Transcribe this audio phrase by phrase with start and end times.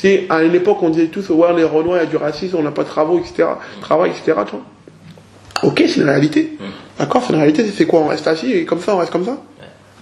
[0.00, 2.56] Sais, à une époque, on disait tous, ouais, les Renois, il y a du racisme,
[2.58, 3.48] on n'a pas de travaux, etc.
[3.82, 4.38] Travail, etc.
[4.46, 4.62] Tu vois.
[5.62, 6.56] Ok, c'est une réalité.
[6.98, 7.64] D'accord, c'est une réalité.
[7.76, 9.36] C'est quoi On reste assis et comme ça, on reste comme ça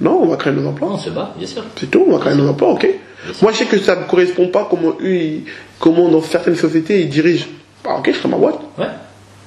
[0.00, 0.90] Non, on va créer nos emplois.
[0.92, 1.64] On se bat, bien sûr.
[1.76, 2.86] C'est tout, on va créer nos emplois, ok.
[3.42, 5.40] Moi, je sais que ça ne correspond pas comment eux,
[5.80, 7.46] comment dans certaines sociétés, ils dirigent.
[7.84, 8.60] Bah, ok, je crée ma boîte.
[8.78, 8.84] Ouais.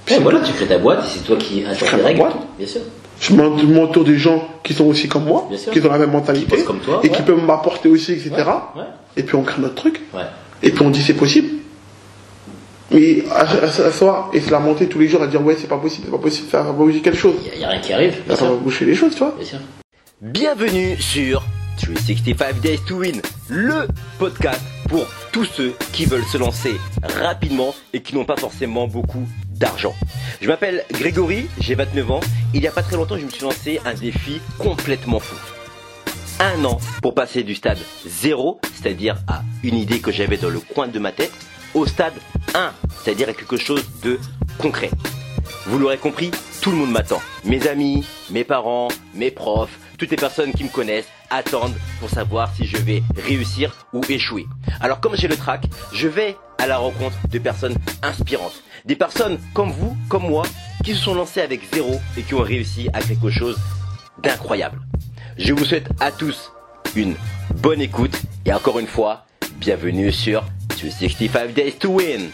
[0.09, 2.23] Ouais, voilà, tu crées ta boîte et c'est toi qui tes ma règles.
[2.57, 2.81] Bien sûr.
[3.21, 6.11] Je m'en- je m'entoure des gens qui sont aussi comme moi, qui ont la même
[6.11, 6.57] mentalité,
[7.03, 8.31] et qui peuvent m'apporter aussi, etc.
[8.75, 8.81] Ouais.
[9.15, 10.01] Et puis on crée notre truc.
[10.13, 10.21] Ouais.
[10.63, 11.49] Et puis on dit c'est possible.
[12.91, 15.67] Mais à, à, à s'asseoir et se lamenter tous les jours à dire ouais c'est
[15.67, 17.35] pas possible, c'est pas possible, ça va bouger quelque chose.
[17.53, 19.33] Il n'y a, rien qui arrive, Ça va boucher les choses, tu vois.
[19.37, 19.59] Bien sûr.
[20.21, 21.43] Bienvenue sur
[21.81, 23.87] 365 Days to Win, le
[24.19, 26.75] podcast pour tous ceux qui veulent se lancer
[27.21, 29.95] rapidement et qui n'ont pas forcément beaucoup d'argent.
[30.41, 32.19] Je m'appelle Grégory, j'ai 29 ans.
[32.53, 35.35] Il n'y a pas très longtemps, je me suis lancé un défi complètement fou.
[36.41, 40.59] Un an pour passer du stade 0, c'est-à-dire à une idée que j'avais dans le
[40.59, 41.31] coin de ma tête,
[41.75, 42.15] au stade
[42.55, 42.71] 1,
[43.03, 44.19] c'est-à-dire à quelque chose de
[44.57, 44.89] concret.
[45.67, 47.21] Vous l'aurez compris, tout le monde m'attend.
[47.43, 52.51] Mes amis, mes parents, mes profs, toutes les personnes qui me connaissent attendent pour savoir
[52.55, 54.47] si je vais réussir ou échouer.
[54.79, 58.63] Alors comme j'ai le track, je vais à la rencontre de personnes inspirantes.
[58.85, 60.47] Des personnes comme vous, comme moi,
[60.83, 63.59] qui se sont lancées avec zéro et qui ont réussi à quelque chose
[64.23, 64.81] d'incroyable.
[65.37, 66.51] Je vous souhaite à tous
[66.95, 67.15] une
[67.55, 69.25] bonne écoute et encore une fois,
[69.57, 70.43] bienvenue sur
[70.81, 72.29] 265 Days to Win.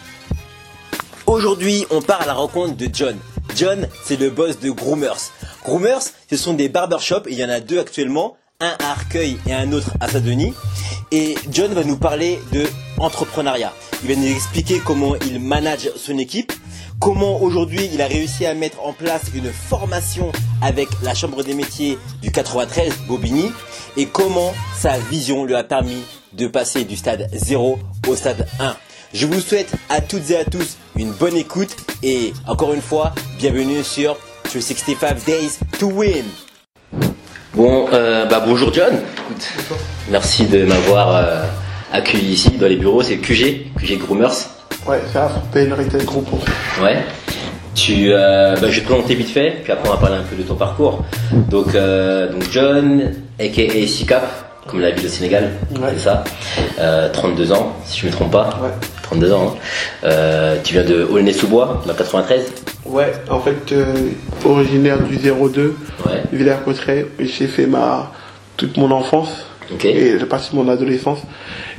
[1.28, 3.18] Aujourd'hui, on part à la rencontre de John.
[3.56, 5.32] John, c'est le boss de Groomers.
[5.64, 9.54] Groomers, ce sont des barbershops, il y en a deux actuellement, un à Arcueil et
[9.54, 10.54] un autre à Saint-Denis.
[11.12, 12.66] Et John va nous parler de
[12.98, 13.74] entrepreneuriat.
[14.04, 16.52] Il va nous expliquer comment il manage son équipe,
[17.00, 20.32] comment aujourd'hui il a réussi à mettre en place une formation
[20.62, 23.52] avec la Chambre des métiers du 93 Bobigny
[23.96, 26.04] et comment sa vision lui a permis
[26.34, 28.76] de passer du stade 0 au stade 1.
[29.14, 33.14] Je vous souhaite à toutes et à tous une bonne écoute et encore une fois,
[33.38, 36.26] bienvenue sur 365 Days to Win.
[37.54, 38.94] Bon, euh, bah bonjour John.
[40.10, 41.44] Merci de m'avoir euh,
[41.92, 43.02] accueilli ici dans les bureaux.
[43.02, 44.57] C'est QG, QG Groomers.
[44.88, 46.28] Ouais, c'est un PN Retail Group.
[46.34, 46.82] en fait.
[46.84, 46.98] Ouais.
[47.76, 50.24] Tu, euh, bah, je vais te présenter vite fait, puis après on va parler un
[50.24, 51.04] peu de ton parcours.
[51.50, 54.24] Donc, euh, donc John, aka SICAP,
[54.66, 55.90] comme la ville au Sénégal, Ouais.
[55.94, 56.24] c'est ça.
[56.80, 58.50] Euh, 32 ans, si je me trompe pas.
[58.64, 58.70] Ouais.
[59.04, 59.54] 32 ans.
[59.56, 59.60] hein.
[60.06, 62.52] Euh, tu viens de Aulnay-sous-Bois, dans le 93.
[62.86, 63.86] Ouais, en fait, euh,
[64.44, 65.76] originaire du 02,
[66.06, 66.24] Ouais.
[66.34, 68.12] Villers-Cotterêts, j'ai fait ma
[68.56, 69.86] toute mon enfance Ok.
[69.86, 71.20] et j'ai passé mon adolescence.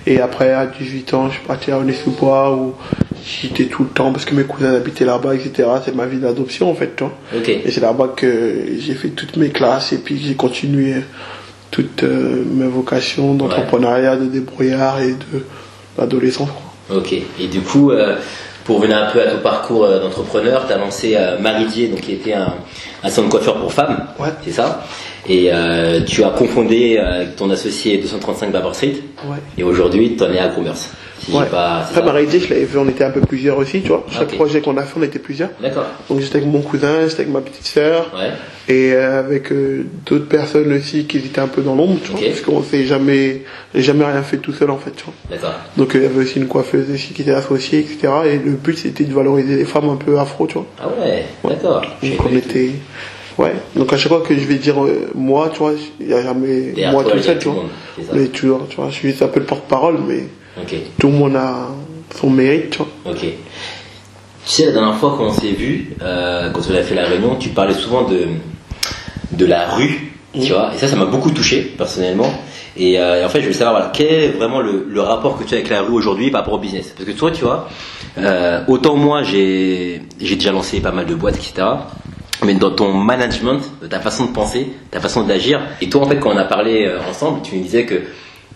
[0.06, 2.74] Et après, à 18 ans, je suis parti à Aulnay-sous-Bois où
[3.24, 5.68] j'étais tout le temps parce que mes cousins habitaient là-bas, etc.
[5.84, 7.12] C'est ma vie d'adoption en fait, tu vois.
[7.36, 7.48] Ok.
[7.48, 10.94] Et c'est là-bas que j'ai fait toutes mes classes et puis j'ai continué
[11.70, 15.44] toutes euh, mes vocations d'entrepreneuriat, de débrouillard et de
[15.98, 16.48] l'adolescence.
[16.48, 16.96] quoi.
[16.98, 17.12] Ok.
[17.12, 18.16] Et du coup, euh,
[18.68, 22.02] pour venir un peu à ton parcours euh, d'entrepreneur, tu as lancé euh, Maridier, donc
[22.02, 22.52] qui était un,
[23.02, 24.06] un salon de coiffure pour femmes.
[24.18, 24.28] Ouais.
[24.44, 24.84] C'est ça.
[25.26, 28.96] Et euh, tu as confondé avec ton associé 235 Barber Street.
[29.24, 29.38] Ouais.
[29.56, 30.76] Et aujourd'hui, tu en es à Groomers.
[31.30, 31.46] Ouais.
[31.46, 31.78] pas.
[31.78, 34.04] Après, ça ma réalité, je l'avais vu, on était un peu plusieurs aussi, tu vois.
[34.10, 35.50] Chaque projet qu'on a fait, on était plusieurs.
[35.60, 35.86] D'accord.
[36.08, 38.30] Donc j'étais avec mon cousin, j'étais avec ma petite sœur Ouais.
[38.68, 42.20] et euh, avec euh, d'autres personnes aussi qui étaient un peu dans l'ombre, tu vois.
[42.20, 43.42] Parce qu'on s'est jamais,
[43.74, 45.14] jamais rien fait tout seul en fait, tu vois.
[45.30, 45.54] D'accord.
[45.76, 48.08] Donc euh, il y avait aussi une coiffeuse aussi qui était associée, etc.
[48.26, 50.66] Et le but c'était de valoriser les femmes un peu afro, tu vois.
[50.80, 51.24] Ah ouais.
[51.48, 51.82] D'accord.
[52.02, 52.70] Donc on était.
[53.38, 53.52] Ouais.
[53.76, 56.22] Donc à chaque fois que je vais dire euh, moi, tu vois, il n'y a
[56.22, 57.64] jamais moi tout seul, tu vois.
[58.12, 60.24] Mais toujours, tu vois, je suis un peu le porte-parole, mais
[60.98, 61.68] Tout le monde a
[62.18, 62.88] son mérite, tu vois.
[63.12, 63.20] Ok.
[63.20, 63.34] Tu
[64.44, 67.36] sais, la dernière fois quand on s'est vu, euh, quand on a fait la réunion,
[67.36, 68.26] tu parlais souvent de,
[69.32, 72.32] de la rue, tu vois, et ça, ça m'a beaucoup touché, personnellement.
[72.76, 75.36] Et, euh, et en fait, je voulais savoir, voilà, quel est vraiment le, le rapport
[75.36, 76.94] que tu as avec la rue aujourd'hui par rapport au business?
[76.96, 77.68] Parce que toi, tu vois,
[78.18, 81.66] euh, autant moi, j'ai j'ai déjà lancé pas mal de boîtes, etc.
[82.44, 86.20] Mais dans ton management, ta façon de penser, ta façon d'agir, et toi, en fait,
[86.20, 88.00] quand on a parlé euh, ensemble, tu me disais que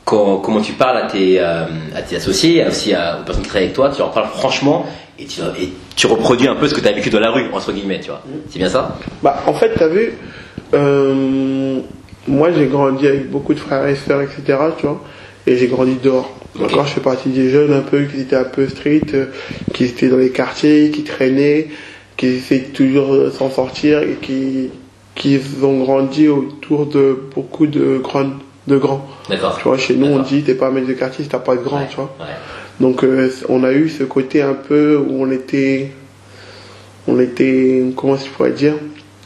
[0.05, 1.65] quand, comment tu parles à tes, euh,
[1.95, 4.85] à tes associés, aussi à- aux personnes qui travaillent avec toi, tu leur parles franchement
[5.19, 7.45] et tu, et tu reproduis un peu ce que tu as vécu dans la rue,
[7.53, 8.23] entre guillemets, tu vois.
[8.51, 8.99] C'est bien ça?
[9.23, 10.13] Bah, en fait, t'as vu,
[10.75, 11.79] euh,
[12.27, 14.59] moi j'ai grandi avec beaucoup de frères et sœurs, etc.
[14.79, 15.01] Tu vois,
[15.47, 16.31] et j'ai grandi dehors.
[16.59, 19.27] D'accord, je fais partie des jeunes un peu qui étaient un peu street, euh,
[19.73, 21.69] qui étaient dans les quartiers, qui traînaient,
[22.17, 24.69] qui essaient de toujours euh, s'en sortir et qui,
[25.15, 28.31] qui ont grandi autour de beaucoup de grands,
[28.67, 29.09] de grands.
[29.29, 29.57] D'accord.
[29.59, 31.57] Tu vois, chez nous on dit t'es pas un mec de quartier si t'as pas
[31.57, 32.15] de grand, Ouais, tu vois.
[32.21, 32.27] ouais.
[32.81, 35.91] Donc euh, on a eu ce côté un peu où on était,
[37.09, 38.75] on était, comment je pourrais dire,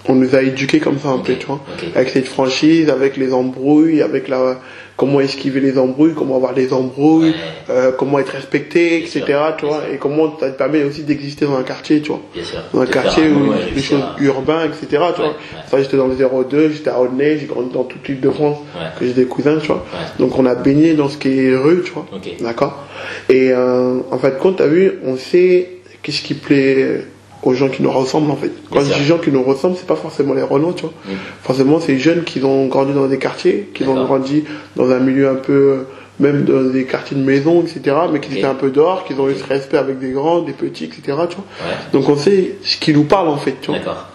[0.09, 1.61] on nous a éduqués comme ça un peu, tu vois,
[1.95, 4.61] avec cette franchise, avec les embrouilles, avec la,
[4.97, 7.35] comment esquiver les embrouilles, comment avoir des embrouilles, Ouais.
[7.71, 9.39] euh, comment être respecté, sûr, etc.
[9.59, 12.21] Tu vois, et comment ça te permet aussi d'exister dans un quartier, tu vois.
[12.35, 12.59] Bien sûr.
[12.73, 14.87] Dans un quartier où les choses urbains, etc.
[15.15, 15.35] Tu vois.
[15.65, 18.59] Enfin, j'étais dans le 02, j'étais à Aulnay, j'ai grandi dans toute l'île de France,
[18.99, 19.85] que j'ai des cousins, tu vois.
[20.19, 22.07] Donc on a baigné dans ce qui est rue, tu vois.
[22.15, 22.31] Ok.
[22.41, 22.87] D'accord
[23.29, 25.69] Et euh, en fait, compte, t'as vu, on sait
[26.03, 27.03] qu'est-ce qui plaît
[27.43, 28.51] aux gens qui nous ressemblent, en fait.
[28.71, 30.93] Quand je dis gens qui nous ressemblent, c'est pas forcément les Renault, tu vois.
[31.43, 34.45] Forcément, c'est les jeunes qui ont grandi dans des quartiers, qui ont grandi
[34.75, 35.83] dans un milieu un peu, euh,
[36.19, 39.29] même dans des quartiers de maison, etc., mais qui étaient un peu dehors, qui ont
[39.29, 41.25] eu ce respect avec des grands, des petits, etc., tu vois.
[41.27, 41.77] Ouais.
[41.93, 44.09] Donc on sait ce qui nous parle, en fait, tu vois.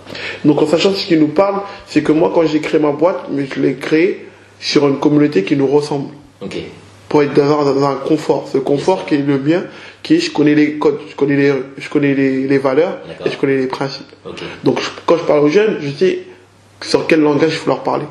[0.43, 3.27] Donc en sachant ce qui nous parle, c'est que moi, quand j'ai créé ma boîte,
[3.31, 4.27] mais je l'ai créée
[4.59, 6.09] sur une communauté qui nous ressemble
[6.41, 6.57] Ok.
[7.11, 8.47] Pour être dans un, dans un confort.
[8.51, 9.63] Ce confort qui est le mien,
[10.01, 13.31] qui est je connais les codes, je connais les, je connais les, les valeurs et
[13.31, 14.07] je connais les principes.
[14.63, 16.19] Donc je- quand je parle aux jeunes, je sais
[16.81, 18.05] sur quel langage il faut leur parler.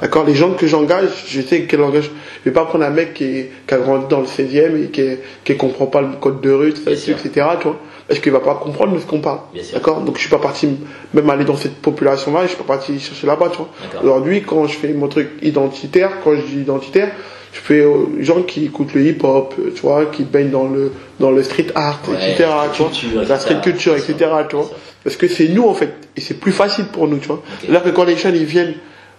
[0.00, 0.24] D'accord.
[0.24, 2.10] Les gens que j'engage, je sais quel langage.
[2.44, 4.86] Je vais pas prendre un mec qui, est- qui a grandi dans le 16e et
[4.90, 6.82] qui, est- qui comprend pas le code de rue, tout
[7.28, 7.46] etc.
[7.60, 7.76] Tu vois
[8.06, 9.40] Parce qu'il va pas comprendre de ce qu'on parle.
[9.74, 10.68] D'accord Donc je suis pas parti
[11.12, 13.68] même aller dans cette population-là, je suis pas parti chercher là-bas, tu vois.
[14.04, 17.10] Aujourd'hui, quand je fais mon truc identitaire, quand je dis identitaire,
[17.54, 21.30] je fais aux gens qui écoutent le hip-hop, tu vois, qui baignent dans le dans
[21.30, 22.48] le street art, Ouais, etc.
[22.50, 23.60] la Tu vois, culture, la street etc.
[23.70, 24.14] culture, etc.
[24.50, 24.70] Tu vois,
[25.04, 27.36] parce que c'est nous en fait, et c'est plus facile pour nous, tu vois.
[27.36, 27.42] Ok.
[27.60, 28.74] C'est-à-dire que quand les jeunes ils viennent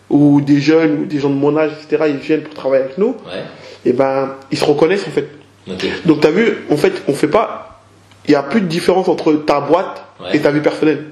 [0.09, 2.03] ou des jeunes ou des gens de mon âge, etc.
[2.09, 3.43] Ils viennent pour travailler avec nous, Ouais.
[3.85, 5.27] et ben ils se reconnaissent en fait.
[6.05, 7.81] Donc t'as vu, en fait, on fait pas,
[8.27, 10.37] il y a plus de différence entre ta boîte Ouais.
[10.37, 11.03] et ta vie personnelle.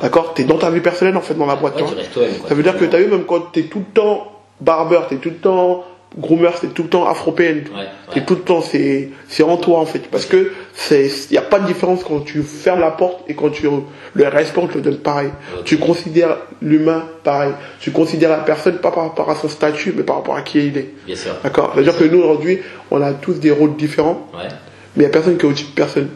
[0.00, 0.32] D'accord.
[0.34, 1.76] T'es dans ta vie personnelle en fait dans la boîte.
[1.76, 2.26] Tu tu vois.
[2.48, 5.28] Ça veut dire que t'as vu même quand t'es tout le temps barbeur, t'es tout
[5.28, 5.84] le temps
[6.18, 7.64] groomer, t'es tout le temps afropéenne.
[7.74, 8.14] Ouais.
[8.14, 8.24] Ouais.
[8.24, 10.08] tout le temps, c'est, c'est en toi en fait.
[10.10, 13.50] Parce que c'est, y a pas de différence quand tu fermes la porte et quand
[13.50, 13.66] tu,
[14.14, 15.30] le respect, on te le donne pareil.
[15.64, 17.52] Tu considères l'humain pareil.
[17.80, 20.66] Tu considères la personne pas par rapport à son statut, mais par rapport à qui
[20.66, 20.94] il est.
[21.06, 21.32] Bien sûr.
[21.42, 21.72] D'accord?
[21.74, 22.60] C'est-à-dire que nous aujourd'hui,
[22.90, 24.48] on a tous des rôles différents, Ouais.
[24.96, 26.08] mais il y a personne qui est au-dessus de personne.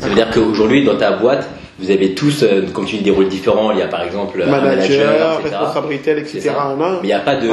[0.00, 1.48] Ça veut dire qu'aujourd'hui, dans ta boîte,
[1.78, 3.72] vous avez tous, euh, comme tu dis, des rôles différents.
[3.72, 5.56] Il y a par exemple un Manager, manager, etc.
[5.56, 6.50] responsabilité, etc.
[6.78, 7.48] Mais il n'y a pas de,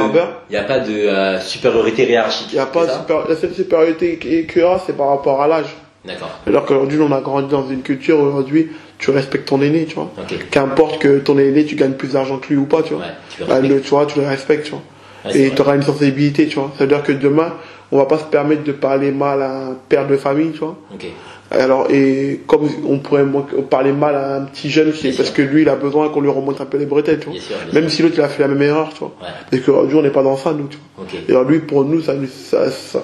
[0.50, 2.48] il y a pas de euh, supériorité hiérarchique.
[2.52, 5.48] Il y a pas super- la seule supériorité qu'il y a, c'est par rapport à
[5.48, 5.74] l'âge.
[6.04, 6.30] D'accord.
[6.46, 9.94] Alors qu'aujourd'hui, on a grandi dans une culture où aujourd'hui, tu respectes ton aîné, tu
[9.94, 10.10] vois.
[10.50, 13.02] Qu'importe que ton aîné, tu gagnes plus d'argent que lui ou pas, tu vois.
[13.04, 13.74] Ouais, tu le Bah, respectes.
[13.74, 14.80] le- tu vois, tu le respectes, tu vois.
[15.24, 16.72] Ouais, c'est et tu auras une sensibilité, tu vois.
[16.76, 17.52] Ça veut dire que demain,
[17.92, 20.76] on va pas se permettre de parler mal à un père de famille, tu vois.
[20.92, 21.06] Ok.
[21.58, 23.24] Alors, et comme on pourrait
[23.70, 25.34] parler mal à un petit jeune, c'est parce sûr.
[25.36, 27.34] que lui, il a besoin qu'on lui remonte un peu les bretelles, tu vois.
[27.34, 29.12] Bien sûr, bien Même si l'autre, il a fait la même erreur, tu vois.
[29.20, 29.56] Ouais.
[29.58, 31.06] Et qu'aujourd'hui, on n'est pas dans ça, nous, tu vois.
[31.28, 33.02] Et alors, lui, pour nous, ça, nous- ça, ça,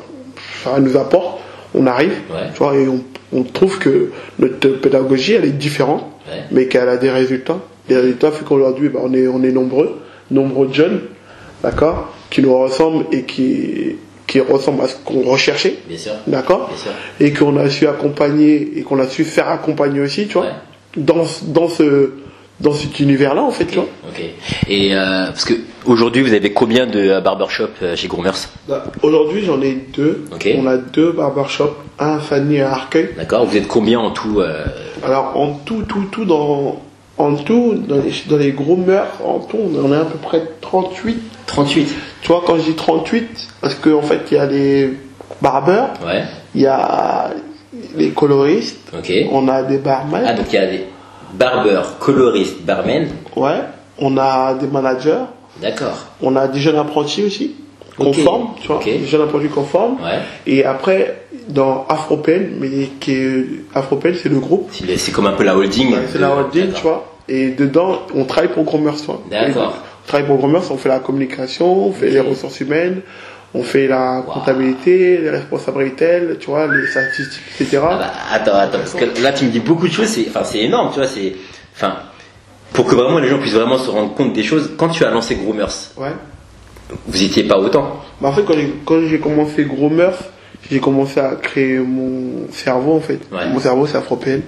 [0.65, 1.41] ça nous apporte.
[1.75, 2.49] On arrive, Ouais.
[2.55, 3.03] tu vois, et on,
[3.33, 6.43] on trouve que notre pédagogie, elle est différente, Ouais.
[6.51, 7.59] mais qu'elle a des résultats.
[7.89, 9.99] Les résultats fait qu'aujourd'hui, bah, on, est, on est nombreux,
[10.31, 11.01] nombreux de jeunes,
[11.63, 13.97] d'accord, qui nous ressemblent et qui,
[14.29, 16.13] qui ressemblent à ce qu'on recherchait, Bien sûr.
[16.29, 16.71] d'accord,
[17.19, 20.53] et qu'on a su accompagner et qu'on a su faire accompagner aussi, tu vois, Ouais.
[20.97, 22.13] dans, dans ce,
[22.61, 23.87] dans cet univers-là, en fait, tu vois.
[24.09, 24.23] Ok.
[24.69, 25.55] Et euh, parce que
[25.87, 28.35] aujourd'hui, vous avez combien de euh, barbershop euh, chez Groomers?
[28.69, 30.25] Bah, Aujourd'hui, j'en ai deux.
[30.33, 30.49] Ok.
[30.59, 33.11] On a deux barbershops, un Fanny et à Arcueil.
[33.17, 33.47] D'accord.
[33.47, 34.65] Vous êtes combien en tout euh,
[35.05, 36.83] Alors, en tout, tout, tout, dans,
[37.17, 41.17] en tout, dans les, dans les meurtres, en tout, on est à peu près 38.
[41.49, 41.89] 38.
[42.23, 43.29] Tu vois, quand je dis 38,
[43.61, 44.91] parce qu'en fait, il y a les
[45.43, 46.23] barbeurs, Ouais.
[46.55, 47.31] il y a
[47.97, 48.93] les coloristes,
[49.33, 50.85] on a des barmen, Ah donc il y a des
[51.35, 53.09] barbeurs, coloristes, barmen.
[53.37, 53.61] ouais,
[53.99, 55.25] on a des managers,
[55.61, 56.07] D'accord.
[56.23, 57.57] on a des jeunes apprentis aussi,
[57.97, 59.95] conformes, tu vois, des jeunes apprentis conformes.
[60.03, 60.21] Ouais.
[60.47, 65.45] Et après, dans Afropen, mais qui est, Afropen, c'est le groupe, C'est comme un peu
[65.45, 65.93] la holding.
[65.93, 67.05] Ouais, c'est la holding, tu vois.
[67.29, 68.65] Et dedans, on travaille pour
[69.07, 69.21] vois.
[69.31, 69.75] D'accord.
[70.09, 73.03] Travaille pour Grommers, on fait la communication, on fait les ressources humaines,
[73.53, 74.33] on fait la Wow.
[74.33, 77.81] comptabilité, les responsabilités, tu vois, les statistiques, etc.
[77.83, 80.45] Ah bah, attends, attends, parce que là tu me dis beaucoup de choses, c'est, enfin,
[80.45, 81.35] c'est énorme, tu vois, c'est,
[81.77, 81.97] enfin,
[82.73, 84.71] pour que vraiment les gens puissent vraiment se rendre compte des choses.
[84.79, 86.13] Quand tu as lancé Groomers, Ouais.
[87.07, 88.03] vous étiez pas autant.
[88.23, 88.45] Bah, en fait,
[88.87, 90.17] quand j'ai, commencé Grommers,
[90.71, 93.21] j'ai commencé à créer mon cerveau, en fait.
[93.31, 93.47] Ouais.
[93.51, 94.43] Mon cerveau, c'est Afropéenne.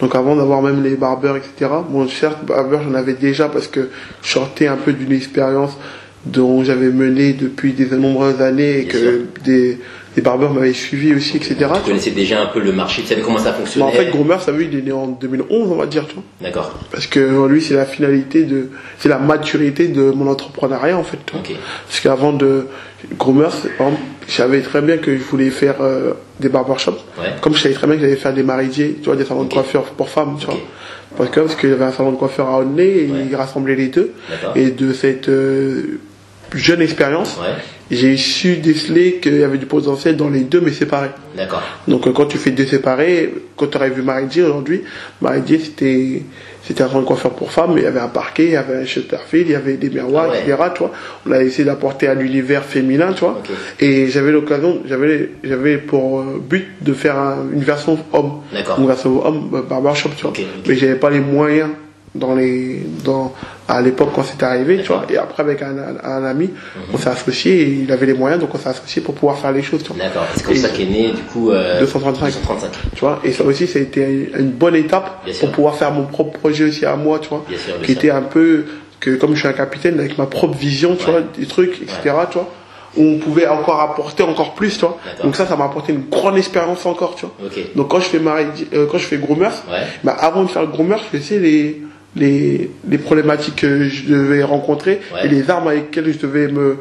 [0.00, 1.70] Donc avant d'avoir même les barbeurs, etc.
[1.88, 3.90] Bon, certes, barbeur, j'en avais déjà parce que
[4.22, 5.76] je sortais un peu d'une expérience
[6.26, 9.78] dont j'avais mené depuis des nombreuses années et que des,
[10.14, 11.56] des barbeurs m'avaient suivi aussi, etc.
[11.82, 13.86] Tu connaissais déjà un peu le marché, tu savais comment ça fonctionnait.
[13.86, 16.22] en fait, Groomer, ça veut, il est né en 2011, on va dire, tu vois.
[16.40, 16.78] D'accord.
[16.92, 21.18] Parce que lui, c'est la finalité de, c'est la maturité de mon entrepreneuriat, en fait,
[21.26, 21.40] tu vois.
[21.42, 21.56] Ok.
[21.88, 22.66] Parce qu'avant de
[23.18, 23.50] Groomer,
[24.28, 27.00] je savais très bien que je voulais faire euh, des barbershops.
[27.18, 27.30] Ouais.
[27.40, 29.52] Comme je savais très bien que j'allais faire des maridiers, tu vois, des salons de
[29.52, 30.52] coiffure pour femmes, tu Ok.
[30.52, 30.60] vois.
[31.16, 33.26] Parce que, parce qu'il y avait un salon de coiffure à Aulnay et Ouais.
[33.28, 34.12] il rassemblait les deux.
[34.30, 34.56] D'accord.
[34.56, 35.98] Et de cette euh,
[36.54, 37.54] jeune expérience, Ouais.
[37.90, 41.10] j'ai su déceler qu'il y avait du potentiel dans les deux, mais séparés.
[41.36, 41.62] D'accord.
[41.88, 44.82] Donc euh, quand tu fais deux séparés, quand tu aurais vu Marie aujourd'hui,
[45.20, 46.22] Marie c'était
[46.64, 48.76] c'était un grand coiffeur pour femmes, mais il y avait un parquet, il y avait
[48.76, 50.42] un Chesterfield, il y avait des miroirs, ouais.
[50.42, 50.56] etc.
[50.74, 50.92] Tu vois.
[51.26, 53.40] On a essayé d'apporter à l'univers féminin, tu vois.
[53.42, 53.50] Ok.
[53.80, 58.78] Et j'avais l'occasion, j'avais j'avais pour euh, but de faire un- une version homme, D'accord.
[58.78, 60.30] une version homme euh, barbershop, tu vois.
[60.30, 60.64] Ok, ok.
[60.68, 61.70] Mais j'avais pas les moyens
[62.14, 63.32] dans les dans
[63.68, 64.98] à l'époque quand c'était arrivé, tu vois.
[65.08, 65.14] Mhm.
[65.14, 66.50] Et après avec un, un, un ami,
[66.92, 69.52] on s'est associé, et il avait les moyens, donc on s'est associé pour pouvoir faire
[69.52, 70.04] les choses, tu vois.
[70.04, 70.24] D'accord.
[70.34, 72.26] C'est comme Et- ça qu'est né, du coup, euh, 235.
[72.26, 72.70] 235.
[72.94, 75.46] Tu vois, et ça aussi, ça a été une bonne étape Bien sûr.
[75.46, 77.44] pour pouvoir faire mon propre projet aussi à moi, tu vois.
[77.48, 77.96] Bien sûr, qui sûr.
[77.96, 78.64] était un peu,
[79.00, 81.12] que comme je suis un capitaine, avec ma propre vision, tu Ouais.
[81.12, 81.98] vois, des trucs, etc.,
[82.30, 82.48] tu vois,
[82.98, 84.98] où on pouvait encore apporter encore plus, tu vois.
[85.24, 87.34] Donc ça, ça m'a apporté une grande expérience encore, tu vois.
[87.46, 87.58] Ok.
[87.74, 89.78] Donc quand je fais Marie, euh, quand je fais Groomers, Ouais.
[90.04, 91.80] bah avant de faire le Groomers, je sais les,
[92.16, 95.24] les, les problématiques que je devais rencontrer Ouais.
[95.26, 96.76] et les armes avec lesquelles je devais me,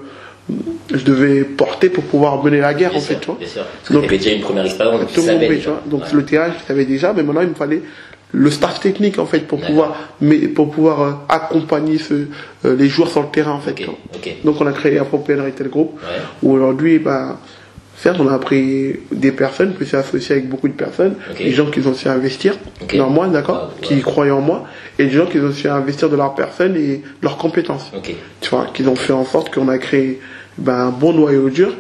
[0.94, 3.38] je devais porter pour pouvoir mener la guerre, Bien en sûr, fait, tu vois.
[3.40, 3.64] Bien sûr.
[3.92, 5.82] Donc- déjà une première expérience, donc Tout savais déjà.
[5.86, 6.08] Donc Ouais.
[6.14, 7.82] le terrain, je savais déjà, mais maintenant il me fallait
[8.34, 12.14] le staff technique en fait pour pouvoir, mais pour pouvoir euh, accompagner ce,
[12.66, 13.76] euh, les joueurs sur le terrain en fait.
[14.46, 16.22] Donc on a créé Appropriate Retail Group Ouais.
[16.44, 17.40] où aujourd'hui, bah,
[18.02, 21.68] certes, on a pris des personnes, puis c'est associé avec beaucoup de personnes, des gens
[21.70, 22.96] qui ont su investir Ok.
[22.98, 24.66] dans moi, d'accord, Ah, qui croyaient en moi,
[24.98, 27.92] et des gens qui ont su investir de leurs personnes et leurs compétences.
[28.42, 30.20] Tu vois, qu'ils ont fait en sorte qu'on a créé
[30.58, 31.74] ben, un bon noyau dur.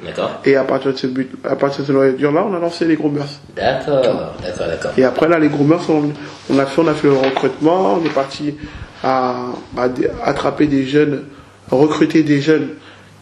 [0.45, 2.59] Et à partir de ce but, à partir de ce noyau dur là, on a
[2.59, 3.39] lancé les gros mœurs.
[3.55, 4.01] D'accord.
[4.01, 4.91] D'accord, d'accord.
[4.97, 6.11] Et après là, les groomers, on,
[6.53, 8.55] on a fait, on a fait le recrutement, on est parti
[9.03, 9.47] à,
[9.77, 9.87] à
[10.23, 11.23] attraper des jeunes,
[11.69, 12.69] recruter des jeunes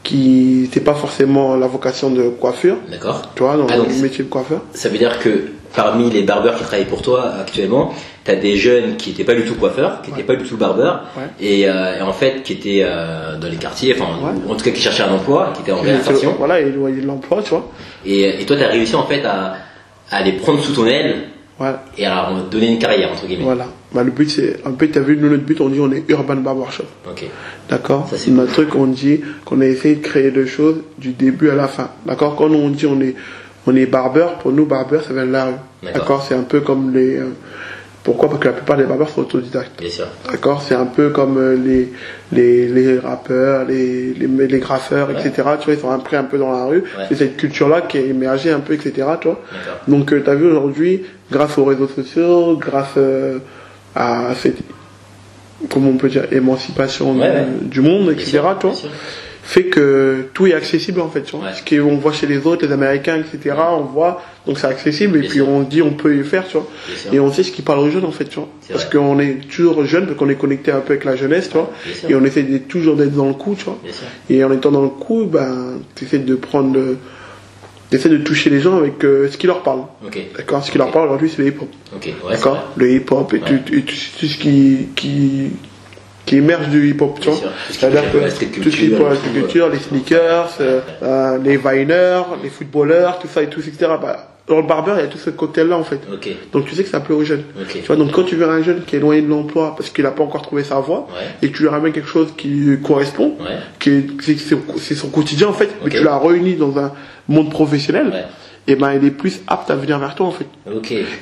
[0.04, 3.22] qui n'étaient pas forcément la vocation de coiffure, D'accord.
[3.36, 4.62] tu vois, dans Ah, le métier de coiffeur.
[4.74, 5.30] Ça veut dire que
[5.76, 7.94] parmi les barbeurs qui travaillent pour toi actuellement,
[8.26, 10.58] tu as des jeunes qui n'étaient pas du tout coiffeurs, qui n'étaient pas du tout
[10.58, 11.24] barbeurs, Ouais.
[11.40, 14.52] et, euh, et en fait qui étaient euh, dans les quartiers, enfin Ouais.
[14.52, 16.36] en tout cas qui cherchaient un emploi, qui étaient en réinsertion.
[16.40, 17.70] Voilà, éloigné de l'emploi, tu vois.
[18.06, 19.56] Et, et toi, tu as réussi en fait à,
[20.10, 21.16] à les prendre sous ton aile
[21.98, 23.44] et à leur donner une carrière, entre guillemets.
[23.44, 23.66] voilà.
[23.94, 26.04] Bah, le but, c'est, un peu, t'as vu, nous, notre but, on dit, on est
[26.10, 26.84] urban barbershop.
[27.10, 27.26] Ok.
[27.70, 31.50] D'accord c'est Notre truc, on dit qu'on a essayé de créer des choses du début
[31.50, 31.90] à la fin.
[32.06, 33.16] D'accord Quand on dit on est,
[33.66, 35.54] on est barbeur, pour nous, barbeur, ça vient de la rue.
[35.84, 36.24] D'accord.
[36.28, 37.18] C'est un peu comme les.
[37.18, 37.30] euh,
[38.04, 38.30] pourquoi?
[38.30, 39.84] Parce que la plupart des barbeurs sont autodidactes.
[40.32, 41.92] D'accord C'est un peu comme euh, les,
[42.32, 45.32] les, les rappeurs, les, les, les graffeurs, etc.
[45.60, 46.78] Tu vois, ils sont appris un peu dans la rue.
[46.80, 47.06] Ouais.
[47.10, 48.94] C'est cette culture-là qui a émergé un peu, etc.
[49.20, 49.40] Tu vois
[49.88, 53.40] donc, tu as vu aujourd'hui, grâce aux réseaux sociaux, grâce euh,
[53.96, 54.58] à cette,
[55.70, 57.46] comment on peut dire, émancipation Ouais, du- ouais.
[57.64, 58.40] du monde, etc.,
[58.74, 58.90] sûr,
[59.42, 61.24] fait que tout est accessible en fait.
[61.24, 61.46] Tu vois.
[61.48, 61.52] Ouais.
[61.56, 65.22] Ce qu'on voit chez les autres, les Américains, etc., on voit, donc c'est accessible, et
[65.22, 65.50] Bien puis sûr.
[65.50, 66.68] on dit on peut y faire, tu vois.
[67.12, 68.48] Et on sait ce qui parle aux jeunes en fait, tu vois.
[68.72, 71.56] Parce qu'on est toujours jeune, parce qu'on est connecté un peu avec la jeunesse, tu
[71.58, 71.72] vois.
[72.08, 73.80] Et on essaie de, toujours d'être dans le coup, tu vois.
[74.30, 76.78] Et en étant dans le coup, ben, tu essaies de prendre,
[77.90, 79.84] t'essaies de toucher les gens avec euh, ce qui leur parle.
[80.38, 81.70] D'accord Ce qui leur parle aujourd'hui, c'est le hip-hop.
[81.94, 82.72] Ouais, D'accord.
[82.76, 85.52] Le hip-hop et, tout, et tout, tout ce qui, qui,
[86.26, 87.38] qui émerge du hip-hop, tu vois.
[87.38, 88.90] Tout ce qui C'est-à-dire que peu à la street tout ce qui
[89.34, 93.92] culture, la les sneakers, euh, euh, les viners, les footballeurs, tout ça et tout, etc.
[94.02, 96.02] Bah, dans le barbeur, il y a tout ce cocktail-là, en fait.
[96.52, 97.44] Donc tu sais que ça plaît aux jeunes.
[97.72, 100.04] Tu vois, donc quand tu veux un jeune qui est éloigné de l'emploi parce qu'il
[100.04, 101.28] n'a pas encore trouvé sa voie, Ouais.
[101.42, 103.58] et que tu lui ramènes quelque chose qui correspond, Ouais.
[103.80, 104.06] qui est,
[104.80, 106.92] c'est, son quotidien en fait, mais tu l'as réuni dans un
[107.28, 108.24] monde professionnel, Ouais.
[108.68, 110.48] et ben il est plus apte à venir vers toi en fait.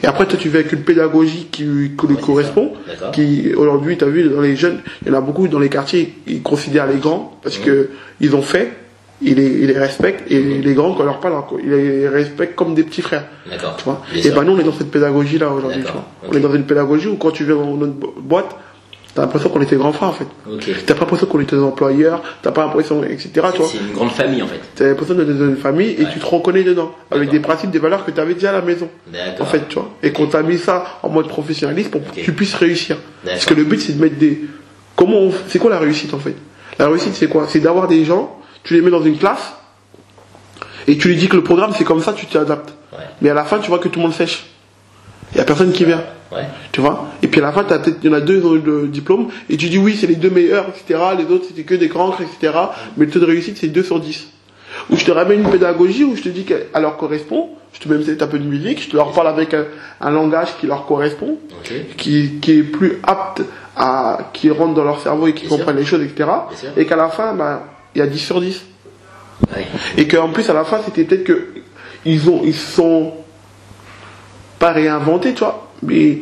[0.04, 1.64] Et après, toi, tu viens avec une pédagogie qui,
[2.00, 2.74] qui lui correspond.
[3.14, 5.70] Qui, aujourd'hui, tu as vu, dans les jeunes, il y en a beaucoup dans les
[5.70, 7.90] quartiers, ils considèrent les grands parce que
[8.22, 8.72] ils ont fait,
[9.22, 10.62] ils les, respectent, et Mhm.
[10.62, 11.34] les grands, quand on leur parle,
[11.64, 13.26] ils les respectent comme des petits frères.
[13.50, 13.76] D'accord.
[13.78, 14.02] Tu vois.
[14.16, 15.80] Et ben nous, on est dans cette pédagogie-là aujourd'hui.
[15.80, 16.04] tu D'accord.
[16.22, 16.30] vois.
[16.30, 16.36] Ok.
[16.36, 18.56] On est dans une pédagogie où quand tu viens dans notre bo- boîte,
[19.16, 20.28] t'as l'impression qu'on était grands frères, en fait.
[20.52, 20.70] Ok.
[20.86, 23.30] T'as pas l'impression qu'on était des employeurs, t'as pas l'impression, etc.
[23.34, 24.60] C'est une grande famille en fait.
[24.76, 26.10] T'as l'impression d'être dans une famille et Ouais.
[26.14, 28.62] tu te reconnais dedans, avec des principes, des valeurs que tu avais déjà à la
[28.62, 28.88] maison.
[29.40, 29.90] En fait, tu vois.
[30.04, 32.98] Et qu'on t'a mis ça en mode professionnaliste pour que tu puisses réussir.
[33.26, 34.42] Parce que le but, c'est de mettre des.
[34.96, 36.36] Comment on- C'est quoi la réussite en fait?
[36.78, 37.48] La réussite, c'est quoi?
[37.50, 38.37] C'est d'avoir des gens,
[38.68, 39.54] tu les mets dans une classe,
[40.88, 42.74] et tu lui dis que le programme, c'est comme ça, tu t'adaptes.
[42.94, 43.00] Ouais.
[43.22, 44.46] Mais à la fin, tu vois que tout le monde sèche.
[45.34, 46.04] Il y a personne qui vient.
[46.32, 46.46] Ouais.
[46.72, 47.08] Tu vois?
[47.22, 47.66] Et puis à la fin,
[48.04, 50.08] il y en a deux qui ont eu le diplôme, et tu dis oui, c'est
[50.08, 51.00] les deux meilleurs, etc.
[51.18, 52.54] Les autres, c'était que des cancres, etc.
[52.98, 54.28] Mais le taux de réussite, c'est 2 sur 10.
[54.90, 57.90] Où je te ramène une pédagogie où je te dis qu'elle leur correspond, je te
[57.90, 59.66] mets peut-être un peu de musique, je te leur parle avec un,
[60.02, 61.38] un langage qui leur correspond,
[61.98, 63.42] qui, qui est plus apte
[63.76, 65.58] à, qui rentre dans leur cerveau et qui Bien sûr.
[65.58, 66.30] comprennent les choses, etc.
[66.76, 67.62] Et qu'à la fin, ben,
[67.98, 68.62] il y a 10 sur 10.
[69.56, 69.66] Ouais.
[69.98, 71.48] Et qu'en plus, à la fin, c'était peut-être que
[72.06, 73.12] ils ont, ils sont
[74.60, 76.20] pas réinventés, tu vois, mais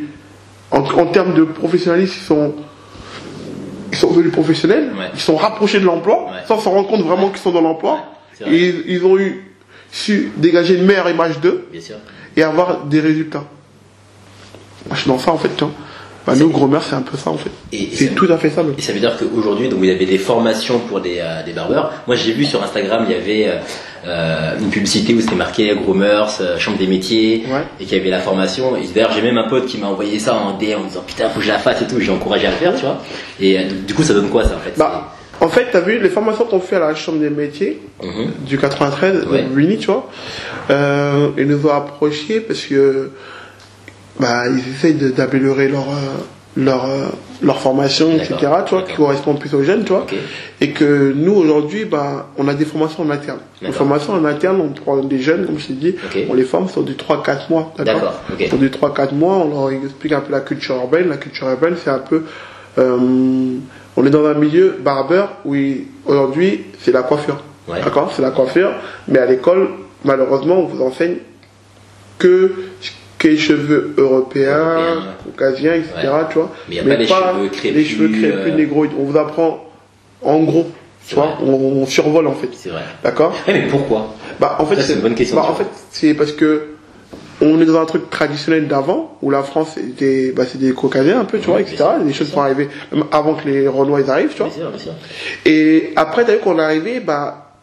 [0.71, 2.53] en, en termes de professionnalisme, ils sont,
[3.91, 5.09] ils sont devenus professionnels, Ouais.
[5.13, 6.39] ils sont rapprochés de l'emploi, Ouais.
[6.47, 7.99] sans s'en rendre compte vraiment qu'ils sont dans l'emploi.
[8.47, 9.43] Et ils, ils ont eu
[9.91, 11.67] su dégager une meilleure image d'eux
[12.37, 13.43] et avoir des résultats.
[14.87, 15.73] Moi, je suis dans ça en fait, tu vois.
[16.25, 17.51] Bah, nous, Gromer, c'est un peu ça en fait.
[17.93, 18.63] C'est tout à fait ça.
[18.77, 21.91] Et ça veut dire qu'aujourd'hui, donc vous avez des formations pour des, euh, des barbeurs.
[22.07, 23.57] Moi, j'ai vu sur Instagram, il y avait euh,
[24.07, 27.61] euh, une publicité où c'était marqué Groomers, euh, Chambre des métiers, Ouais.
[27.79, 28.75] et qu'il y avait la formation.
[28.75, 31.29] Et d'ailleurs, j'ai même un pote qui m'a envoyé ça en DM en disant putain,
[31.29, 31.99] faut que je la fasse et tout.
[31.99, 33.01] J'ai encouragé à le faire, tu vois.
[33.39, 36.09] Et du- coup, ça donne quoi ça en fait Bah, en fait, t'as vu les
[36.09, 38.31] formations qu'on fait à la Chambre des métiers Mhm.
[38.47, 39.45] du 93, Ouais.
[39.55, 40.09] Rini, tu vois,
[41.37, 43.11] ils nous ont approchés parce que
[44.19, 46.17] bah, ils essayent d'améliorer leur, euh,
[46.57, 47.07] leur, euh,
[47.41, 48.95] leur formation, etc., tu vois, qui D'accord.
[48.95, 50.05] correspondent plus aux jeunes, tu vois.
[50.61, 53.39] Et que nous, aujourd'hui, bah, on a des formations en interne.
[53.61, 55.95] Les formations en interne, on prend des jeunes, comme je t'ai dit,
[56.29, 57.73] on les forme sur du 3-4 mois.
[57.79, 58.21] D'accord.
[58.47, 61.09] Sur du 3-4 mois, on leur explique un peu la culture urbaine.
[61.09, 62.23] La culture urbaine, c'est un peu...
[62.77, 62.97] euh,
[63.97, 65.55] on est dans un milieu barbeur où
[66.05, 67.41] aujourd'hui, c'est la coiffure.
[67.67, 67.81] Ouais.
[67.83, 68.71] D'accord C'est la coiffure.
[69.07, 69.69] Mais à l'école,
[70.03, 71.15] malheureusement, on vous enseigne
[72.17, 72.51] que,
[73.25, 75.93] que les cheveux européens, caucasiens, etc.
[76.03, 76.09] Ouais.
[76.29, 78.91] Tu vois Mais y a pas les cheveux crépus, les cheveux crépus euh, négroïdes.
[78.99, 79.65] On vous apprend
[80.21, 80.67] en gros.
[81.07, 82.49] Tu vois, on, on survole en fait.
[82.53, 82.81] C'est vrai.
[83.03, 84.13] D'accord Ouais, mais pourquoi?
[84.39, 86.67] Bah, en fait, c'est une bonne question, bah, en fait, c'est parce que
[87.41, 91.19] on est dans un truc traditionnel d'avant, où la France était, bah, c'est des caucasiens
[91.19, 91.77] un peu, tu vois, etc.
[91.77, 92.35] sûr, des bien choses sûr.
[92.35, 94.47] sont arrivées même avant que les Renois ils arrivent, tu vois.
[94.47, 94.93] Bien sûr, bien sûr.
[95.45, 97.55] Et après, t'as vu qu'on est arrivé, bah,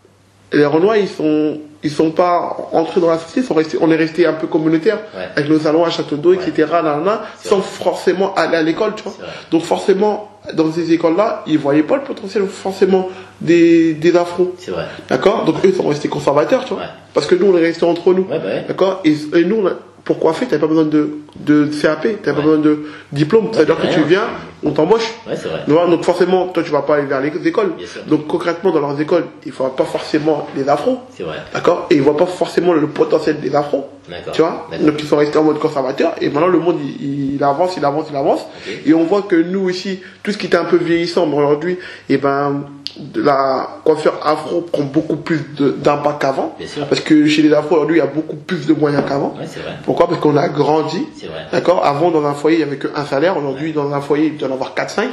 [0.53, 3.91] les Renois, ils sont, ils sont pas entrés dans la société, ils sont restés, on
[3.91, 5.29] est resté un peu communautaire, Ouais.
[5.37, 7.67] avec nos salons à Château d'eau, etc., là, là, sans vrai.
[7.69, 9.15] forcément aller à l'école, tu vois.
[9.51, 13.09] Donc, forcément, dans ces écoles-là, ils voyaient pas le potentiel, forcément,
[13.41, 14.55] des, des afros.
[14.59, 14.85] C'est vrai.
[15.09, 15.45] D'accord?
[15.45, 16.83] Donc, eux, ils sont restés conservateurs, tu vois.
[17.15, 18.25] Parce que nous, on est restés entre nous.
[18.25, 18.37] Bah.
[18.69, 19.01] D'accord?
[19.05, 19.73] Et, et nous, on a-
[20.05, 22.37] pour coiffer, t'avais pas besoin de, de CAP, pas Ouais.
[22.37, 23.49] besoin de diplôme.
[23.53, 24.25] C'est-à-dire que tu viens,
[24.65, 25.09] on t'embauche.
[25.29, 25.61] Ouais, c'est vrai.
[25.65, 27.73] Tu vois, Donc forcément, toi, tu vas pas aller vers les écoles.
[28.09, 30.99] Donc concrètement, dans leurs écoles, il faut pas forcément les afros.
[31.17, 31.37] C'est vrai.
[31.55, 31.87] D'accord?
[31.91, 33.89] Et ils voient pas forcément le potentiel des afros.
[34.09, 34.33] D'accord.
[34.33, 34.69] Tu vois?
[34.81, 36.15] Donc ils sont restés en mode conservateur.
[36.21, 38.41] Et maintenant, le monde, il, il avance, il avance, il avance.
[38.85, 42.17] Et on voit que nous aussi, tout ce qui était un peu vieillissant, aujourd'hui, et
[42.19, 42.65] ben,
[42.99, 46.57] de la coiffure afro prend beaucoup plus d'impact qu'avant.
[46.89, 49.35] Parce que chez les afros, aujourd'hui, il y a beaucoup plus de moyens qu'avant.
[49.39, 49.47] Ouais.
[49.85, 50.09] Pourquoi?
[50.09, 51.07] Parce qu'on a grandi.
[51.53, 51.85] D'accord?
[51.85, 53.37] Avant, dans un foyer, il y avait qu'un salaire.
[53.37, 55.01] Aujourd'hui, dans un foyer, il doit en avoir 4-5.
[55.01, 55.09] Ouais,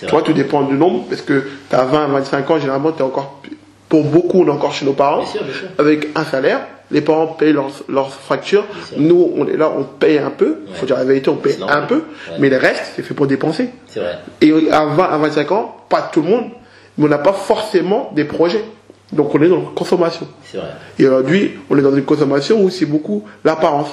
[0.00, 1.04] tu vois, tout dépend du nombre.
[1.08, 3.40] Parce que tu as 20, 25 ans, généralement, tu es encore,
[3.88, 5.18] pour beaucoup, on est encore chez nos parents.
[5.18, 5.68] Bien sûr, bien sûr.
[5.78, 6.60] Avec un salaire.
[6.90, 7.70] Les parents payent leurs.
[7.88, 8.64] Bien sûr.
[8.98, 10.64] Nous, on est là, on paye un peu.
[10.66, 10.74] Ouais.
[10.74, 12.02] faut dire la vérité, on paye un peu.
[12.38, 13.70] Mais le reste, c'est fait pour dépenser.
[13.96, 14.18] Vrai.
[14.42, 16.50] Et à 20, à 25 ans, pas tout le monde,
[16.98, 18.64] mais on n'a pas forcément des projets.
[19.12, 20.26] Donc on est dans la consommation.
[20.44, 20.68] C'est vrai.
[20.98, 23.90] Et aujourd'hui, on est dans une consommation où c'est beaucoup l'apparence.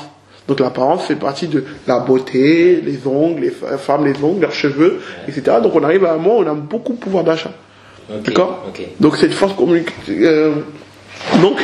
[0.47, 4.99] Donc l'apparence fait partie de la beauté, les ongles, les femmes, les ongles, leurs cheveux,
[5.27, 5.57] etc.
[5.61, 7.51] Donc on arrive à un moment où on a beaucoup de pouvoir d'achat.
[8.09, 8.65] D'accord?
[8.69, 8.81] Ok.
[8.99, 10.53] Donc cette force communicative.
[11.41, 11.57] donc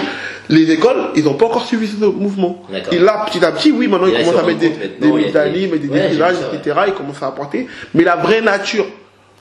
[0.49, 2.61] les écoles, ils n'ont pas encore suivi ce mouvement.
[2.91, 5.87] Et là, petit à petit, oui, maintenant ils commencent à mettre des, des des- des
[5.89, 6.57] Ouais, défilages, ça, ouais.
[6.57, 6.79] etc.
[6.87, 7.65] Ils commencent à apporter.
[7.95, 8.85] Mais la vraie nature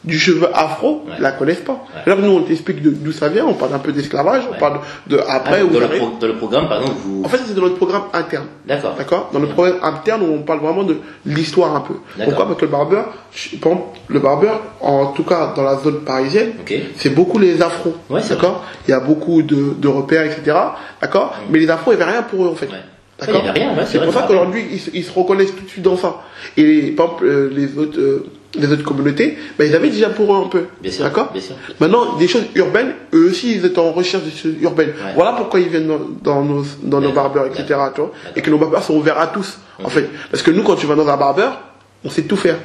[0.05, 1.15] du cheveu afro, Ouais.
[1.19, 1.73] la connaissent pas.
[1.95, 2.03] Ouais.
[2.07, 4.81] Là, nous, on t'explique de- d'où ça vient, on parle un peu d'esclavage, on parle
[5.07, 5.99] de, de après Ah, où dans, le arrive.
[6.01, 7.23] pro- dans le programme, par exemple, vous.
[7.25, 8.47] En fait, c'est dans notre programme interne.
[8.67, 8.95] D'accord.
[8.99, 9.31] D'accord?
[9.33, 11.95] Dans notre programme interne où on parle vraiment de l'histoire un peu.
[12.23, 12.47] Pourquoi?
[12.47, 16.01] Parce que le barbeur, je- par exemple, le barbeur, en tout cas dans la zone
[16.05, 16.53] parisienne,
[16.97, 17.95] c'est beaucoup les afros.
[18.11, 18.63] Ouais, c'est d'accord?
[18.87, 20.57] Il y a beaucoup de, de repères, etc.
[21.01, 21.35] D'accord?
[21.51, 22.67] Mais les afros, il n'y avait rien pour eux en fait.
[22.67, 22.73] Ouais.
[23.19, 23.37] D'accord?
[23.37, 25.55] Ouais, il y avait rien, ouais, c'est pour ça qu'aujourd'hui, ils, se- ils se reconnaissent
[25.55, 26.17] tout de suite dans ça.
[26.57, 27.99] Et par exemple, euh, les autres.
[27.99, 30.67] euh, les autres communautés, ben, ils avaient déjà pour eux un peu.
[30.81, 31.55] Bien sûr, D'accord bien sûr.
[31.81, 34.91] Maintenant, des choses urbaines, eux aussi, ils étaient en recherche de choses urbaines.
[34.91, 35.13] Ouais.
[35.15, 37.65] Voilà pourquoi ils viennent dans, dans nos, dans nos barbeurs, etc.
[37.67, 38.11] Tu vois D'accord.
[38.37, 40.09] et que nos barbeurs sont ouverts à tous, en fait.
[40.31, 41.61] Parce que nous, quand tu vas dans un barbeur,
[42.05, 42.57] on sait tout faire.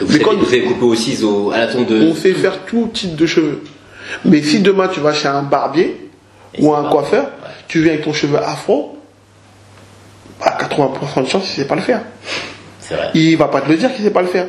[0.00, 2.00] Vous, Mais savez, quand- vous savez couper aussi au, à la tonde de.
[2.10, 3.60] On sait faire tout type de cheveux.
[4.24, 5.96] Mais si demain tu vas chez un barbier
[6.54, 7.50] Et ou un coiffeur, Ouais.
[7.68, 8.98] tu viens avec ton cheveu afro,
[10.40, 12.02] à 80% de chance, il sait pas le faire.
[12.90, 13.10] Vrai.
[13.14, 14.48] Il va pas te le dire qu'il sait pas le faire.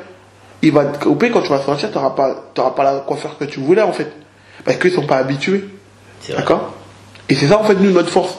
[0.61, 3.45] Il va te couper quand tu vas sortir, tu n'auras pas, pas la coiffeur que
[3.45, 4.11] tu voulais en fait.
[4.63, 5.65] Parce qu'ils sont pas habitués.
[6.29, 6.73] D'accord?
[7.29, 8.35] Et c'est ça en fait nous notre force.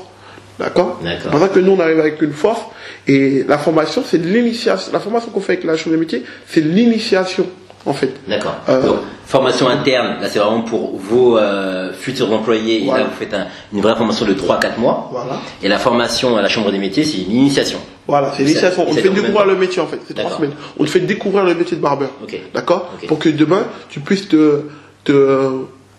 [0.59, 0.99] D'accord?
[1.05, 2.61] C'est pour ça que nous on arrive avec une force.
[3.07, 4.91] Et la formation, c'est l'initiation.
[4.93, 7.47] La formation qu'on fait avec la chambre des métiers, c'est l'initiation
[7.85, 8.13] en fait.
[8.27, 8.57] D'accord.
[8.69, 12.83] Euh, Donc, formation interne, là c'est vraiment pour vos euh, futurs employés.
[12.83, 13.05] Et Voilà.
[13.05, 15.09] là vous faites un- une vraie formation de 3-4 mois.
[15.13, 15.35] Voilà.
[15.63, 17.79] Et la formation à la chambre des métiers, c'est une initiation.
[18.09, 18.85] Voilà, c'est l'initiation.
[18.89, 19.99] On te fait découvrir le métier en fait.
[20.07, 20.53] C'est trois semaines.
[20.79, 22.11] On te fait découvrir le métier de barbeur.
[22.55, 22.93] D'accord.
[23.09, 24.61] Pour que demain, tu puisses te,
[25.05, 25.51] te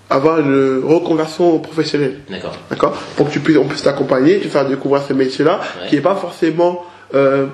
[0.10, 2.20] avoir une reconversion professionnelle.
[2.30, 2.56] D'accord.
[2.70, 5.90] D'accord Pour que tu puisses, on puisse t'accompagner, te faire découvrir ce métier-là, Ouais.
[5.90, 7.48] qui n'est pas forcément euh,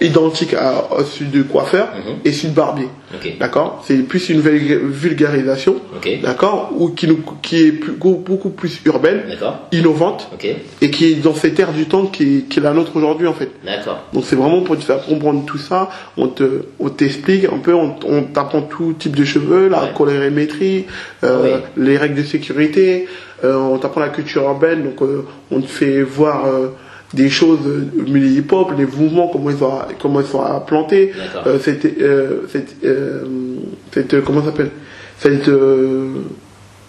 [0.00, 2.16] identique à, à celui de coiffeur Mhm.
[2.24, 2.88] et celui de barbier.
[3.14, 3.38] Ok.
[3.38, 3.82] D'accord?
[3.86, 6.20] C'est plus une vulga- vulgarisation, Ok.
[6.22, 6.72] d'accord?
[6.76, 9.60] Ou qui, nous, qui est plus- beaucoup plus urbaine, D'accord.
[9.72, 10.46] innovante, Ok.
[10.82, 13.26] et qui est dans cette ère du temps qui est, qui est la nôtre aujourd'hui
[13.26, 13.50] en fait.
[13.64, 14.02] D'accord.
[14.12, 17.72] Donc c'est vraiment pour te faire comprendre tout ça, on te, on t'explique un peu,
[17.74, 19.88] on, on t'apprend tout type de cheveux, la Ouais.
[19.96, 20.84] colorimétrie,
[21.24, 21.82] euh, Oui.
[21.84, 23.08] les règles de sécurité,
[23.44, 26.68] euh, on t'apprend la culture urbaine, donc euh, on te fait voir euh,
[27.14, 27.60] des choses
[27.98, 31.12] au milieu hip-hop, les mouvements, comment ils sont, comment ils sont implantés,
[31.46, 33.24] euh, cette, euh, cette, euh,
[33.92, 34.70] cette, comment s'appelle,
[35.18, 35.50] cette,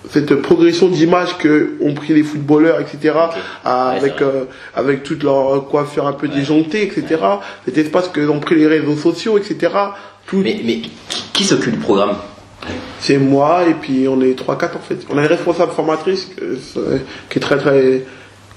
[0.10, 3.14] cette progression d'image que ont pris les footballeurs, etc.,
[3.66, 4.16] Ouais, avec
[4.76, 7.22] avec toute leur coiffure un peu déjonctée, etc.
[7.66, 9.74] Cet espace que ont pris les réseaux sociaux, etc.
[10.26, 10.82] Tout, Mais, mais
[11.34, 12.16] qui, s'occupe du programme?
[13.00, 14.98] C'est moi et puis on est trois quatre en fait.
[15.10, 16.30] On a une responsable formatrice
[17.30, 18.04] qui est très très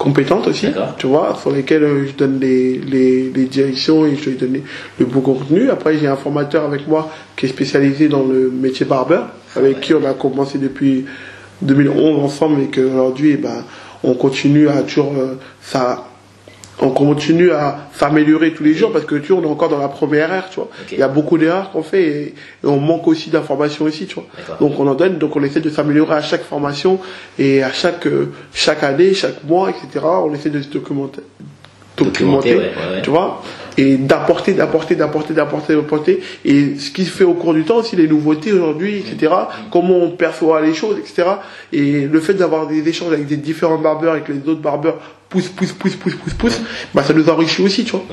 [0.01, 4.31] compétente aussi, tu vois, sur lesquelles euh, je donne les, les, les directions et je
[4.31, 4.61] lui donne
[4.99, 5.69] le beau contenu.
[5.69, 9.93] Après j'ai un formateur avec moi qui est spécialisé dans le métier barbeur, avec qui
[9.93, 11.05] on a commencé depuis
[11.61, 13.63] 2011 ensemble et qu'aujourd'hui eh ben,
[14.03, 16.07] on continue à toujours euh, ça
[16.81, 19.77] on continue à s'améliorer tous les jours parce que tu vois, on est encore dans
[19.77, 20.69] la première ère, tu vois.
[20.91, 24.15] Il y a beaucoup d'erreurs qu'on fait et, et on manque aussi d'informations aussi, tu
[24.15, 24.25] vois.
[24.59, 26.99] Donc on en donne, donc on essaie de s'améliorer à chaque formation
[27.37, 30.05] et à chaque euh, chaque année, chaque mois, etc.
[30.05, 31.21] On essaie de se documenter,
[31.97, 33.01] Documenter, documenter, ouais, ouais, ouais.
[33.03, 33.43] tu vois,
[33.77, 36.23] et d'apporter, d'apporter, d'apporter, d'apporter, d'apporter.
[36.45, 39.33] Et ce qui se fait au cours du temps aussi, les nouveautés aujourd'hui, etc.
[39.71, 41.29] Comment on perçoit les choses, etc.
[41.71, 44.97] Et le fait d'avoir des échanges avec des différents barbeurs que les autres barbeurs
[45.31, 46.61] poussent, poussent, poussent, poussent, poussent, poussent,
[46.93, 48.03] bah ça nous enrichit aussi, tu vois.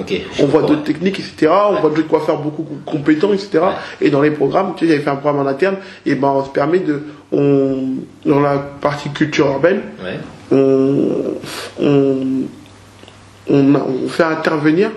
[0.41, 1.53] On voit d'autres techniques, etc.
[1.71, 3.59] On voit d'autres coiffeurs beaucoup compétents, etc.
[4.01, 5.77] Et dans les programmes, tu sais, j'avais fait un programme en interne,
[6.07, 7.03] et ben on se permet de,
[7.33, 10.19] on, dans la partie culture urbaine, Ouais.
[10.53, 11.35] on,
[11.81, 12.47] on,
[13.51, 14.91] on fait intervenir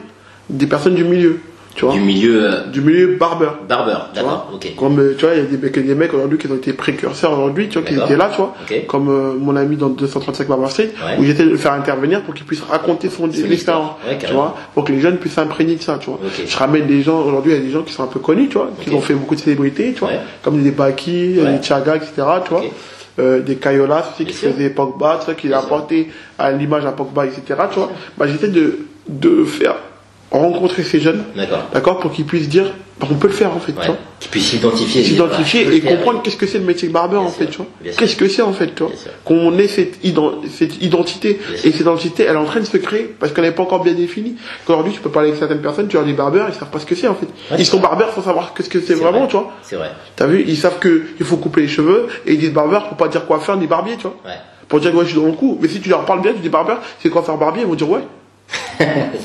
[0.50, 1.40] des personnes du milieu,
[1.76, 3.60] tu vois, Du milieu euh, du milieu barbeur.
[3.68, 4.10] barbeur.
[4.14, 4.52] D'accord.
[4.54, 4.76] Ok.
[4.78, 6.74] Comme euh, tu vois, il y a des, mecs- des mecs aujourd'hui qui ont été
[6.74, 8.86] précurseurs aujourd'hui, tu vois, qui étaient là, tu vois, Ok.
[8.88, 11.18] comme euh, mon ami dans 235 Barber Street, Ouais.
[11.20, 13.92] où j'étais de le faire intervenir pour qu'il puisse raconter son, Son expérience.
[14.08, 16.20] Ouais, tu vois, pour que les jeunes puissent s'imprégner de ça, tu vois.
[16.46, 18.48] Je ramène des gens, aujourd'hui, il y a des gens qui sont un peu connus,
[18.50, 20.20] tu vois, qui ont fait beaucoup de célébrités, tu vois, Ouais.
[20.44, 22.12] comme des Baki, des Chaga, etc.,
[22.44, 22.64] tu vois.
[23.20, 27.26] Euh, des Kayolas aussi qui faisaient Pogba, tu vois, qui apporté à l'image à Pogba,
[27.26, 27.92] etc., tu vois.
[28.18, 28.80] Bah, j'essaie de,
[29.10, 29.76] de faire
[30.32, 31.24] rencontrer ces jeunes,
[31.74, 32.00] D'accord.
[32.00, 33.86] pour qu'ils puissent dire, bah, on peut le faire, en fait, tu Ouais.
[33.88, 35.04] vois Qui puisse s'identifier.
[35.04, 35.91] s'identifier et faire.
[35.98, 37.65] comprendre qu'est-ce que c'est le métier de barbeur Bien en fait, tu vois.
[37.98, 38.91] Qu'est-ce que c'est en fait, tu vois.
[39.26, 41.72] Qu'on ait cette, ident- cette identité Bien et sûr.
[41.72, 43.94] cette identité, elle est en train de se créer parce qu'elle n'est pas encore bien
[43.94, 44.36] définie.
[44.65, 46.86] Qu'aujourd'hui, tu peux parler avec certaines personnes, tu leur dis barbeur, ils savent pas ce
[46.86, 47.26] que c'est en fait.
[47.52, 47.88] Ouais, ils sont vrai.
[47.89, 49.28] barbeurs sans savoir qu'est-ce que c'est vraiment, vrai.
[49.28, 49.52] tu vois.
[49.63, 49.91] C'est vrai.
[50.15, 52.96] T'as vu, ils savent que il faut couper les cheveux et ils disent barbeur pour
[52.98, 54.15] pas dire coiffeur ni barbier, tu vois.
[54.70, 55.58] Pour dire que ouais, je suis dans le coup.
[55.62, 57.89] Mais si tu leur parles bien, tu dis barbeur, c'est coiffeur barbier, ils vont dire
[57.89, 58.02] ouais.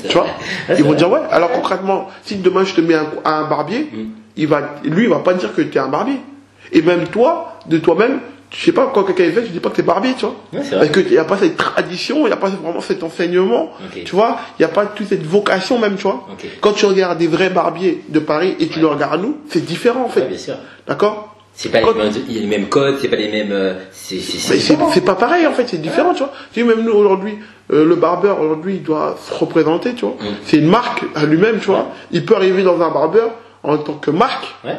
[0.07, 0.25] Tu vois.
[0.69, 1.19] Ouais, Ils vont dire ouais.
[1.31, 4.03] Alors concrètement, si demain je te mets un, un barbier, Mm.
[4.35, 6.17] il va, lui, il va pas dire que tu es un barbier.
[6.71, 8.19] Et même toi, de toi-même,
[8.51, 10.35] je sais pas, quand quelqu'un est fait, je dis pas que t'es barbier, tu vois.
[10.53, 10.61] Ouais.
[10.69, 13.71] Parce qu'il n'y a pas cette tradition, il n'y a pas vraiment cet enseignement,
[14.05, 14.37] tu vois.
[14.57, 16.27] Il n'y a pas toute cette vocation même, tu vois.
[16.61, 19.65] Quand tu regardes des vrais barbiers de Paris et tu le regardes à nous, c'est
[19.65, 20.21] différent en fait.
[20.21, 20.55] Ouais.
[20.87, 21.26] D'accord?
[21.59, 23.51] C'est pas les mêmes, il y a les mêmes codes, c'est pas les mêmes.
[23.51, 26.31] euh, C'est c'est- pas pareil en fait, c'est différent, tu vois.
[26.53, 27.39] Tu sais, même nous aujourd'hui,
[27.73, 30.15] euh, le barbeur aujourd'hui, il doit se représenter, tu vois.
[30.21, 30.33] Mm.
[30.45, 31.87] C'est une marque à lui-même, tu vois.
[32.11, 33.31] Il peut arriver dans un barbeur
[33.63, 34.77] en tant que marque, Ouais.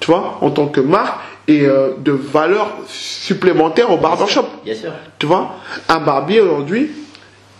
[0.00, 4.90] tu vois, en tant que marque et euh, de valeur supplémentaire au barbershop, Bien sûr.
[5.20, 5.52] tu vois.
[5.88, 6.90] Un barbier aujourd'hui,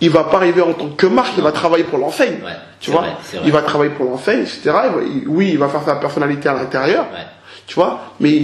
[0.00, 2.38] il va pas arriver en tant que marque, il va travailler pour l'enseigne.
[2.44, 2.50] Ouais.
[2.81, 3.11] Tu vois, vrai,
[3.44, 4.72] il va travailler pour l'enseigne, etc.
[5.29, 7.20] Oui, il va faire sa personnalité à l'intérieur, Ouais.
[7.66, 8.42] Tu vois, mais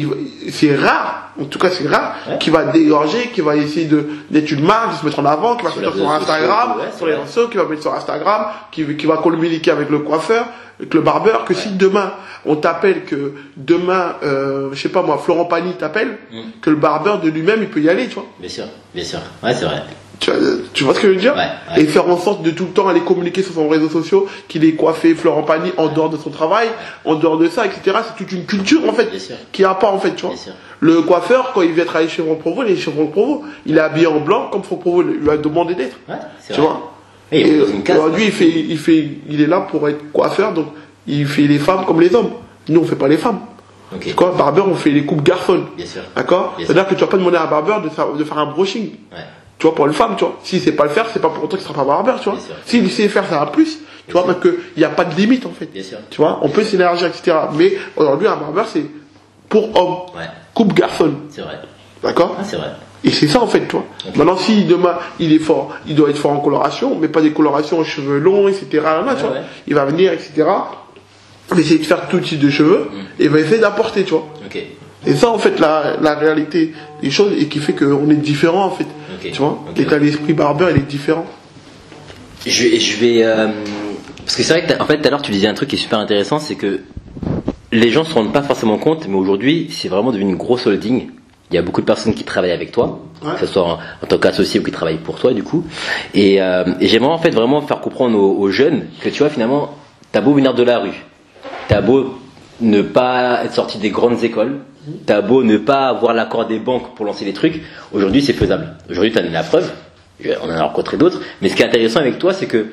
[0.50, 2.38] c'est rare, en tout cas c'est rare, Ouais.
[2.38, 5.56] qui va dégorger, qui va essayer de d'être une marque, de se mettre en avant,
[5.56, 7.22] qui va se Sur Instagram, sociaux, ouais, c'est sur les vrai.
[7.22, 10.46] réseaux, qui va mettre sur Instagram, qui, qui va communiquer avec le coiffeur,
[10.80, 12.12] avec le barbeur, que si demain
[12.44, 16.40] on t'appelle que demain, euh, je sais pas moi, Florent Pagny t'appelle, Mm.
[16.60, 18.26] que le barbeur de lui-même il peut y aller, tu vois.
[18.40, 18.64] Bien sûr.
[18.92, 19.20] Bien sûr.
[19.44, 19.84] Ouais, c'est vrai.
[20.22, 20.40] Tu vois,
[20.72, 21.82] tu vois ce que je veux dire Ouais, ouais.
[21.82, 24.64] Et faire en sorte de tout le temps aller communiquer sur son réseau sociaux qu'il
[24.64, 26.68] est coiffé Florent Pagny en dehors de son travail,
[27.04, 27.98] en dehors de ça, etc.
[28.06, 29.10] C'est toute une culture en fait
[29.58, 30.34] n'y a pas en fait, tu vois.
[30.78, 33.42] Le coiffeur, quand il vient travailler chez Franck Provo, il est chez Provo.
[33.66, 35.96] Il est habillé en blanc comme Franck Provo lui a demandé d'être.
[36.08, 36.14] Ouais,
[36.46, 36.62] Tu vrai.
[36.62, 36.92] vois
[37.32, 40.66] Et aujourd'hui, il fait, il fait, il est là pour être coiffeur, donc
[41.08, 42.30] il fait les femmes comme les hommes.
[42.68, 43.40] Nous, on fait pas les femmes.
[43.92, 44.02] Ok.
[44.06, 45.64] C'est quoi, barbeur, on fait les coupes garçons.
[46.14, 48.46] D'accord C'est-à-dire que tu vas pas demander à un barbeur de faire, de faire un
[48.46, 48.90] brushing.
[49.12, 49.18] Ouais.
[49.62, 50.40] Tu vois, pour une femme, tu vois.
[50.42, 52.36] Si c'est pas le faire, c'est pas pour autant qu'il sera pas barbeur, tu vois.
[52.66, 53.78] S'il sait faire, ça va plus.
[54.08, 55.66] Tu vois, parce qu'il n'y a pas de limite, en fait.
[55.66, 55.98] Bien sûr.
[56.10, 57.36] Tu vois, on peut s'élargir, etc.
[57.54, 58.84] Mais aujourd'hui, un barbeur, c'est
[59.48, 60.18] pour homme.
[60.18, 60.26] Ouais.
[60.52, 61.12] Coupe garçon.
[61.30, 61.60] C'est vrai.
[62.02, 62.70] D'accord Ah, c'est vrai.
[63.04, 63.84] Et c'est ça en fait, toi.
[64.16, 67.30] Maintenant, si demain il est fort, il doit être fort en coloration, mais pas des
[67.32, 68.66] colorations en cheveux longs, etc.
[68.82, 69.30] Là, là, tu vois.
[69.34, 69.42] ouais.
[69.68, 70.32] Il va venir, etc.
[70.38, 74.10] Il va essayer de faire tout type de cheveux et il va essayer d'apporter, tu
[74.10, 74.26] vois.
[75.06, 78.64] Et ça, en fait, la, la réalité des choses et qui fait qu'on est différent,
[78.66, 78.86] en fait.
[79.20, 79.58] Tu vois?
[79.70, 79.76] Ok.
[79.78, 81.26] L'état d'esprit barbeur, il est différent.
[82.46, 83.48] Je vais, je vais euh,
[84.24, 85.76] parce que c'est vrai que en fait tout à l'heure tu disais un truc qui
[85.76, 86.80] est super intéressant, c'est que
[87.70, 91.08] les gens se rendent pas forcément compte, mais aujourd'hui c'est vraiment devenu une grosse holding.
[91.50, 93.34] Il y a beaucoup de personnes qui travaillent avec toi, Ouais.
[93.38, 95.64] que ce soit en, en tant qu'associé ou qui travaillent pour toi du coup.
[96.14, 99.28] Et, euh, et j'aimerais en fait vraiment faire comprendre aux, aux jeunes que tu vois
[99.30, 99.70] finalement
[100.10, 101.04] t'as beau venir de la rue,
[101.68, 102.18] t'as beau
[102.60, 104.58] ne pas être sorti des grandes écoles,
[105.06, 108.76] t'as beau ne pas avoir l'accord des banques pour lancer des trucs, aujourd'hui c'est faisable.
[108.90, 109.70] Aujourd'hui t'as la preuve,
[110.42, 112.66] on en a rencontré d'autres, mais ce qui est intéressant avec toi c'est que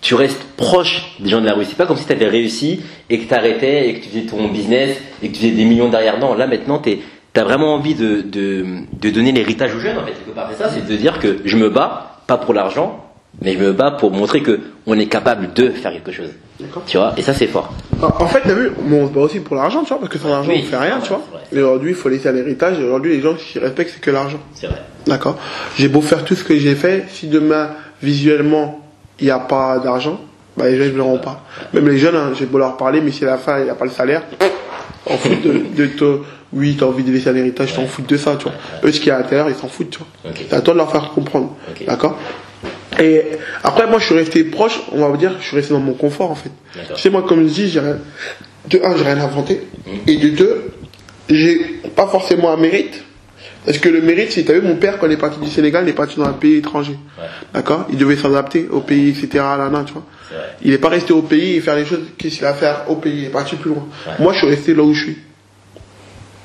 [0.00, 1.64] tu restes proche des gens de la rue.
[1.64, 4.26] C'est pas comme si tu avais réussi et que tu arrêtais et que tu faisais
[4.26, 6.18] ton business et que tu faisais des millions derrière.
[6.18, 6.98] Non, là maintenant tu
[7.34, 10.12] as vraiment envie de, de, donner l'héritage aux jeunes en fait.
[10.12, 13.04] Quelque part, c'est ça, c'est de dire que je me bats, pas pour l'argent,
[13.42, 16.30] mais je me bats pour montrer que on est capable de faire quelque chose.
[16.86, 17.72] Tu vois, et ça c'est fort.
[18.02, 20.10] En en fait, t'as vu, bon, on se bat aussi pour l'argent, tu vois, parce
[20.10, 21.22] que sans l'argent, Oui, on fait rien, c'est tu vois.
[21.52, 22.78] Et aujourd'hui, il faut laisser un héritage.
[22.78, 24.38] Et aujourd'hui, les gens qui respectent, c'est que l'argent.
[24.54, 24.82] C'est vrai.
[25.06, 25.36] D'accord
[25.76, 27.70] J'ai beau faire tout ce que j'ai fait, si demain,
[28.02, 28.80] visuellement,
[29.18, 30.20] il n'y a pas d'argent,
[30.56, 31.42] bah, les gens, ils ne verront pas.
[31.74, 33.70] Même les jeunes, hein, j'ai beau leur parler, mais si à la fin, il n'y
[33.70, 34.22] a pas le salaire,
[35.06, 36.18] on fout de, de te,
[36.52, 38.54] oui, t'as envie de laisser un héritage, t'en fous de ça, tu vois.
[38.84, 40.32] Eux, ce qu'il y a à l'intérieur, ils s'en foutent, tu vois.
[40.48, 41.54] C'est à toi de leur faire comprendre.
[41.86, 42.16] D'accord
[42.98, 43.22] Et
[43.62, 45.92] après, moi, je suis resté proche, on va vous dire, je suis resté dans mon
[45.92, 46.50] confort, en fait.
[46.96, 47.98] Sais, moi, comme je dis, j'ai rien,
[48.68, 49.62] de un, j'ai rien inventé.
[49.86, 49.92] Mhm.
[50.06, 50.72] Et de deux,
[51.28, 53.04] j'ai pas forcément un mérite.
[53.64, 55.84] Parce que le mérite, c'est, t'as vu, mon père, quand il est parti du Sénégal,
[55.84, 56.98] il est parti dans un pays étranger.
[57.18, 57.24] Ouais.
[57.52, 57.86] D'accord?
[57.90, 59.28] Il devait s'adapter au pays, etc.
[59.34, 60.04] Là, là, tu vois.
[60.28, 60.36] C'est.
[60.62, 62.96] Il est pas resté au pays et faire les choses qu'il a à faire au
[62.96, 63.18] pays.
[63.18, 63.86] Il est parti plus loin.
[64.06, 64.12] Ouais.
[64.18, 65.18] Moi, je suis resté là où je suis.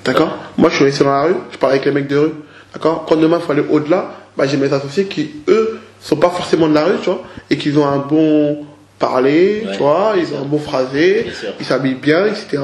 [0.04, 0.38] D'accord?
[0.58, 1.36] Moi, je suis resté dans la rue.
[1.52, 2.34] Je parle avec les mecs de rue.
[2.74, 3.06] D'accord?
[3.08, 6.68] Quand demain, il faut aller au-delà, bah, j'ai mes associés qui, eux, sont pas forcément
[6.68, 8.65] de la rue, tu vois, et qui ont un bon
[9.00, 9.72] parler, Ouais.
[9.74, 11.26] tu vois, ils ont un bon phrasé,
[11.60, 12.62] ils s'habillent bien, etc.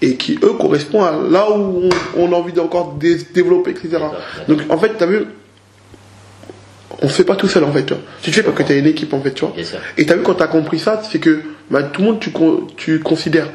[0.00, 3.98] Et qui, eux, correspondent à là où on, on a envie d'encore dé- développer, etc.
[4.48, 5.26] Donc, en fait, t'as vu,
[7.00, 8.02] on se fait pas tout seul, en fait, tu vois.
[8.22, 9.54] Tu te fais parce que t'as une équipe, en fait, tu vois.
[9.54, 9.64] Bien.
[9.96, 12.66] Et t'as vu quand t'as compris ça, c'est que bah, tout le monde tu, con-
[12.76, 13.48] tu considères.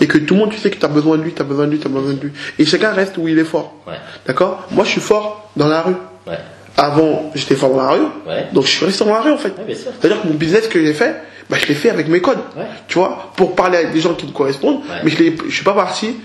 [0.00, 1.70] Et que tout le monde tu sais que t'as besoin de lui, t'as besoin de
[1.72, 2.32] lui, t'as besoin de lui.
[2.58, 3.74] Et chacun reste où il est fort.
[3.86, 3.92] Ouais.
[4.26, 4.66] D'accord?
[4.70, 5.92] Moi je suis fort dans la rue.
[6.26, 6.38] Ouais.
[6.76, 8.00] Avant j'étais fort dans la rue.
[8.26, 8.46] Ouais.
[8.52, 9.54] Donc je suis resté dans la rue en fait.
[9.66, 9.74] Ouais.
[9.74, 11.16] C'est-à-dire que mon business que j'ai fait,
[11.48, 12.38] bah, je l'ai fait avec mes codes.
[12.56, 12.64] Ouais.
[12.88, 14.80] Tu vois Pour parler avec des gens qui me correspondent.
[15.04, 15.16] Mais je,
[15.48, 16.16] je suis pas parti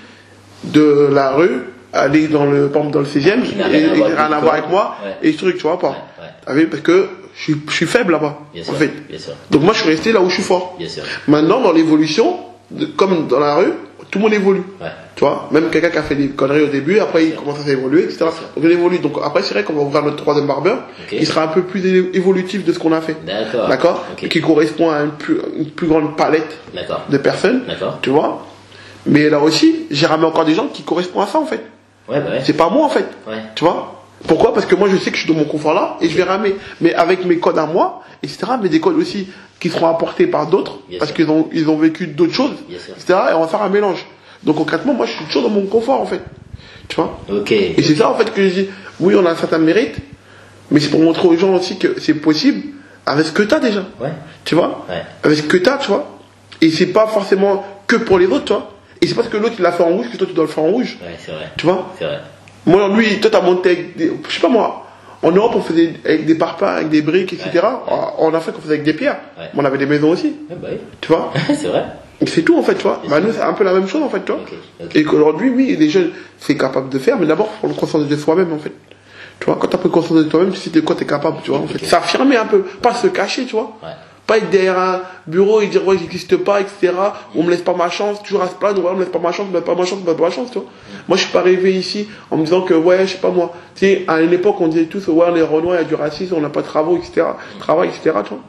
[0.64, 3.98] de la rue, aller dans le, dans le 16e, Qui n'a et, rien à et
[3.98, 4.98] voir rien avec à voir avec moi.
[5.22, 5.96] Et ce truc, tu vois pas.
[6.46, 8.40] Parce que je suis, je suis faible là-bas.
[8.60, 8.76] En sûr.
[8.76, 8.92] fait.
[9.08, 9.34] Bien sûr.
[9.50, 10.76] Donc moi je suis resté là où je suis fort.
[10.78, 11.04] Bien sûr.
[11.28, 12.38] Maintenant, dans l'évolution,
[12.72, 13.74] de- comme dans la rue,
[14.10, 14.64] tout le monde évolue.
[14.82, 14.88] Ouais.
[15.16, 17.64] Tu vois, même quelqu'un qui a fait des conneries au début, après il commence à
[17.64, 18.26] s'évoluer, etc.
[18.56, 19.00] Donc on évolue.
[19.00, 21.86] Donc après, c'est vrai qu'on va ouvrir notre troisième barbeur, qui sera un peu plus
[22.16, 23.16] évolutif de ce qu'on a fait.
[23.26, 23.68] D'accord.
[23.68, 26.58] D'accord Qui correspond à une plus, une plus grande palette
[27.10, 27.64] de personnes.
[27.68, 28.00] D'accord.
[28.02, 28.48] Tu vois
[29.06, 31.62] Mais là aussi, j'ai ramené encore des gens qui correspondent à ça en fait.
[32.10, 32.42] Ouais, bah ouais.
[32.44, 33.06] C'est pas moi en fait.
[33.28, 33.38] Ouais.
[33.56, 34.54] Tu vois Pourquoi?
[34.54, 36.24] Parce que moi je sais que je suis dans mon confort là et je vais
[36.24, 38.54] ramener, mais avec mes codes à moi, etc.
[38.62, 39.28] Mais des codes aussi
[39.60, 43.20] qui seront apportés par d'autres parce qu'ils ont, ils ont vécu d'autres choses, etc.
[43.32, 44.06] Et on va faire un mélange.
[44.44, 46.22] Donc concrètement, moi je suis toujours dans mon confort en fait.
[46.88, 47.20] Tu vois?
[47.32, 47.52] Ok.
[47.52, 49.98] Et c'est ça en fait que je dis, oui on a un certain mérite,
[50.70, 52.62] mais c'est pour montrer aux gens aussi que c'est possible
[53.06, 53.86] avec ce que tu as déjà.
[54.00, 54.12] Ouais.
[54.46, 54.86] Tu vois?
[54.90, 55.04] Ouais.
[55.24, 56.20] Avec ce que tu as, tu vois?
[56.62, 58.72] Et c'est pas forcément que pour les autres, tu vois?
[59.02, 60.50] Et c'est parce que l'autre il l'a fait en rouge que toi tu dois le
[60.50, 60.98] faire en rouge.
[61.02, 61.52] Ouais, c'est vrai.
[61.58, 61.92] Tu vois?
[61.98, 62.20] C'est vrai.
[62.66, 64.86] Moi, lui, toi, t'as monté avec des, je sais pas moi,
[65.24, 67.50] en Europe, on faisait avec des parpaings, avec des briques, etc.
[67.54, 67.94] Ouais.
[68.20, 69.20] En Afrique, on faisait avec des pierres.
[69.38, 69.46] Ouais.
[69.56, 70.78] On avait des maisons aussi, Ouais, bah oui.
[71.00, 71.32] tu vois.
[71.48, 71.86] c'est vrai.
[72.28, 73.02] C'est tout, en fait, tu vois.
[73.08, 74.42] Bien Bah, c'est un peu la même chose, en fait, tu vois.
[74.94, 78.16] Et qu'aujourd'hui, oui, les jeunes, c'est capable de faire, mais d'abord, faut prendre conscience de
[78.16, 78.74] soi-même, en fait.
[79.40, 81.50] Tu vois, quand t'as pris conscience de toi-même, tu sais de quoi t'es capable, tu
[81.50, 81.78] vois, en fait.
[81.82, 81.86] Ok.
[81.86, 83.76] S'affirmer un peu, pas se cacher, tu vois.
[84.28, 86.94] Pas être derrière un bureau et dire, ouais, j'existe pas, etc.
[87.36, 89.20] On me laisse pas ma chance, toujours à se plaindre, ouais, on me laisse pas
[89.20, 90.60] ma chance, on me laisse pas ma chance, on me laisse pas ma chance, tu
[90.60, 90.68] vois.
[91.08, 93.52] Moi, je suis pas arrivé ici en me disant que, ouais, je sais pas moi.
[93.76, 95.96] Tu sais, à une époque, on disait tous, ouais, est renois, il y a du
[95.96, 97.24] racisme, on n'a pas de travaux, etc.
[97.60, 98.40] Travail, etc., tu vois.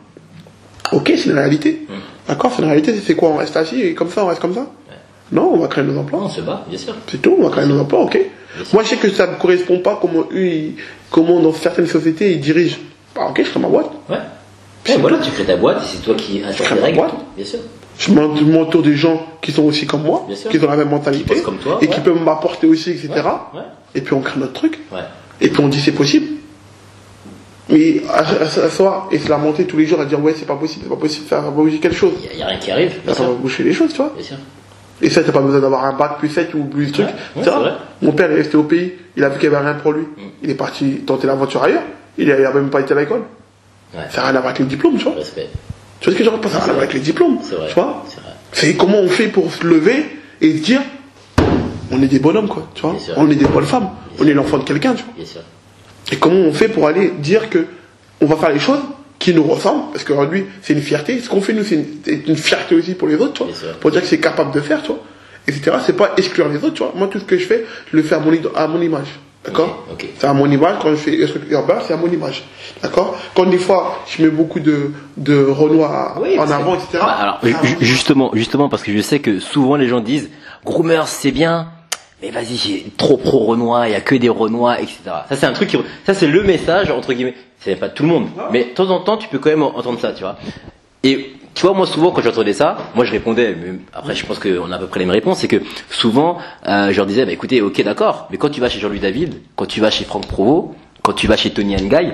[0.92, 1.86] Ok, c'est une réalité.
[2.28, 4.54] D'accord, c'est une réalité, c'est quoi On reste assis et comme ça, on reste comme
[4.54, 4.66] ça?
[5.32, 6.20] Non, on va créer nos emplois.
[6.24, 6.94] On se bat, bien sûr.
[7.10, 8.18] C'est tout, on va créer nos emplois, ok.
[8.74, 10.74] Moi, je sais que ça ne correspond pas comment eux, ils-
[11.10, 12.76] comment dans certaines sociétés, ils dirigent.
[13.16, 13.90] Bah, ok, je crée ma boîte.
[14.10, 14.18] Ouais.
[14.88, 16.48] Ouais, voilà, tu crées ta boîte et c'est toi qui les ma
[16.82, 17.00] règles.
[17.36, 17.58] Bien sûr.
[17.98, 20.88] Je m'en- je m'entoure des gens qui sont aussi comme moi, qui ont la même
[20.88, 21.94] mentalité, Qui pensent comme toi, et ouais.
[21.94, 23.08] qui peuvent m'apporter aussi, etc.
[23.54, 23.60] Ouais.
[23.94, 24.78] Et puis on crée notre truc,
[25.40, 26.26] et puis on dit c'est possible.
[27.68, 30.46] Mais à, à, à soi, et se lamenter tous les jours à dire ouais c'est
[30.46, 32.12] pas possible, c'est pas possible, ça va bouger quelque chose.
[32.30, 32.92] Il n'y a, rien qui arrive.
[33.06, 34.12] Ça va bouger les choses, tu vois.
[34.16, 34.36] Bien sûr.
[35.00, 37.06] Et ça, t'as pas besoin d'avoir un bac plus 7 ou plus truc.
[37.06, 37.72] Ouais, ouais, Tu vois c'est vrai.
[38.02, 40.04] Mon père est resté au pays, il a vu qu'il n'y avait rien pour lui.
[40.42, 41.82] Il est parti tenter l'aventure ailleurs.
[42.18, 43.22] Il a, il a même pas été à l'école.
[43.94, 44.00] Ouais.
[44.10, 45.14] Ça n'a rien à voir avec les diplômes, tu vois.
[45.14, 45.48] Respect.
[46.00, 46.50] Tu vois ce que je veux dire?
[46.50, 47.38] Ça n'a rien à voir avec les diplômes.
[47.38, 47.68] Vrai.
[47.68, 48.04] Tu vois
[48.52, 50.06] C'est comment on fait pour se lever
[50.40, 50.80] et se dire,
[51.90, 52.68] on est des bonhommes, quoi.
[52.74, 52.96] Tu vois.
[53.16, 53.90] On est des bonnes femmes.
[54.18, 55.12] On est l'enfant de quelqu'un, tu vois.
[55.16, 55.40] Bien sûr.
[56.10, 57.66] Et comment on fait pour aller dire que
[58.20, 58.80] on va faire les choses
[59.18, 59.92] qui nous ressemblent?
[59.92, 61.20] Parce qu'aujourd'hui, c'est une fierté.
[61.20, 61.84] Ce qu'on fait, nous, c'est
[62.26, 63.72] une, fierté aussi pour les autres, tu vois.
[63.80, 65.00] Pour dire que c'est capable de faire, tu vois.
[65.48, 65.70] Etc.
[65.84, 66.92] C'est pas exclure les autres, tu vois.
[66.96, 69.08] Moi, tout ce que je fais, je le fais à mon, id- à mon image.
[69.44, 69.86] D'accord.
[70.18, 70.76] C'est à mon image.
[70.80, 72.44] Quand je fais des trucs urbains, c'est à mon image.
[72.82, 76.88] D'accord Quand des fois, je mets beaucoup de, de Renoir Oui, en avant, etc.
[76.94, 77.40] Bah, alors,
[77.80, 80.30] justement, justement, parce que je sais que souvent les gens disent,
[80.64, 81.68] groomers c'est bien,
[82.22, 84.98] mais vas-y, j'ai trop pro Renoir, il y a que des Renois, etc.
[85.28, 85.76] Ça c'est un truc qui,
[86.06, 87.34] ça c'est le message entre guillemets.
[87.58, 89.98] C'est pas tout le monde, mais de temps en temps tu peux quand même entendre
[90.00, 90.36] ça, tu vois.
[91.04, 94.38] Et tu vois, moi souvent quand j'entendais ça, moi je répondais, mais après je pense
[94.38, 97.26] qu'on a à peu près les mêmes réponses, c'est que souvent euh, je leur disais,
[97.26, 100.04] bah écoutez, ok d'accord, mais quand tu vas chez Jean-Louis David, quand tu vas chez
[100.04, 102.12] Franck Provo, quand tu vas chez Tony Guy,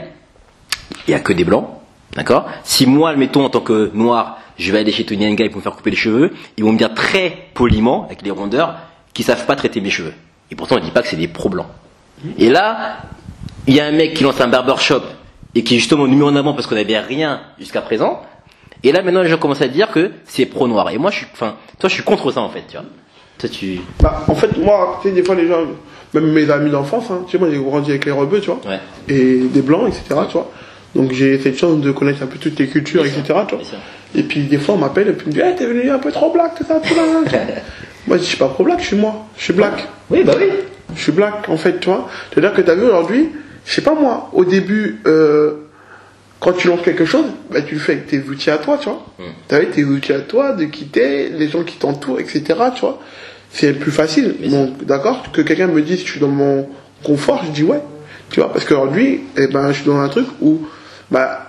[1.07, 1.69] il y a que des blancs,
[2.15, 2.47] d'accord?
[2.65, 5.63] Si moi, admettons, en tant que noir, je vais aller chez Tony Guy pour me
[5.63, 8.77] faire couper les cheveux, ils vont me dire très poliment, avec les rondeurs,
[9.13, 10.15] qu'ils savent pas traiter mes cheveux.
[10.51, 11.67] Et pourtant, on dit pas que c'est des pro-blancs.
[12.39, 12.99] Et là,
[13.67, 15.03] il y a un mec qui lance un barbershop
[15.55, 18.23] et qui est justement mis en avant parce qu'on n'avait rien jusqu'à présent.
[18.85, 20.91] Et là, maintenant, les gens commencent à dire que c'est pro-noir.
[20.91, 22.87] Et moi, je suis, enfin, toi, je suis contre ça, en fait, tu vois.
[23.39, 25.61] Toi, tu, Bah, en fait, moi, tu sais, des fois, les gens,
[26.15, 28.61] même mes amis d'enfance, hein, tu sais, moi, j'ai grandi avec les rebeux, tu vois.
[28.69, 28.81] Ouais.
[29.09, 30.51] Et des blancs, etc., tu vois.
[30.95, 33.55] Donc, j'ai cette chance de connaître un peu toutes les cultures, Bien sûr, etc., tu
[33.57, 33.65] vois.
[34.15, 35.99] Et puis, des fois, on m'appelle et puis on me dit, hey, t'es venu un
[35.99, 37.39] peu trop black, tout ça, tout ça, ça.
[38.07, 39.27] Moi, je suis pas pro black, je suis moi.
[39.37, 39.87] Je suis black.
[40.09, 40.47] Oui, bah oui.
[40.97, 42.09] Je suis black, en fait, tu vois.
[42.31, 43.29] C'est-à-dire que t'as vu aujourd'hui,
[43.67, 45.58] je sais pas moi, au début, euh,
[46.41, 48.89] quand tu lances quelque chose, bah, tu le fais avec tes outils à toi, tu
[48.89, 49.05] vois.
[49.19, 49.23] Mm.
[49.49, 52.43] T'as vu tes outils à toi, de quitter, les gens qui t'entourent, etc.,
[52.75, 53.01] tu vois.
[53.51, 54.37] C'est plus facile.
[54.41, 56.69] Mais Donc, d'accord, que quelqu'un me dise, je suis dans mon
[57.03, 57.81] confort, je dis ouais.
[58.31, 60.67] Tu vois, parce qu'aujourd'hui, eh ben, je suis dans un truc où,
[61.11, 61.47] bah,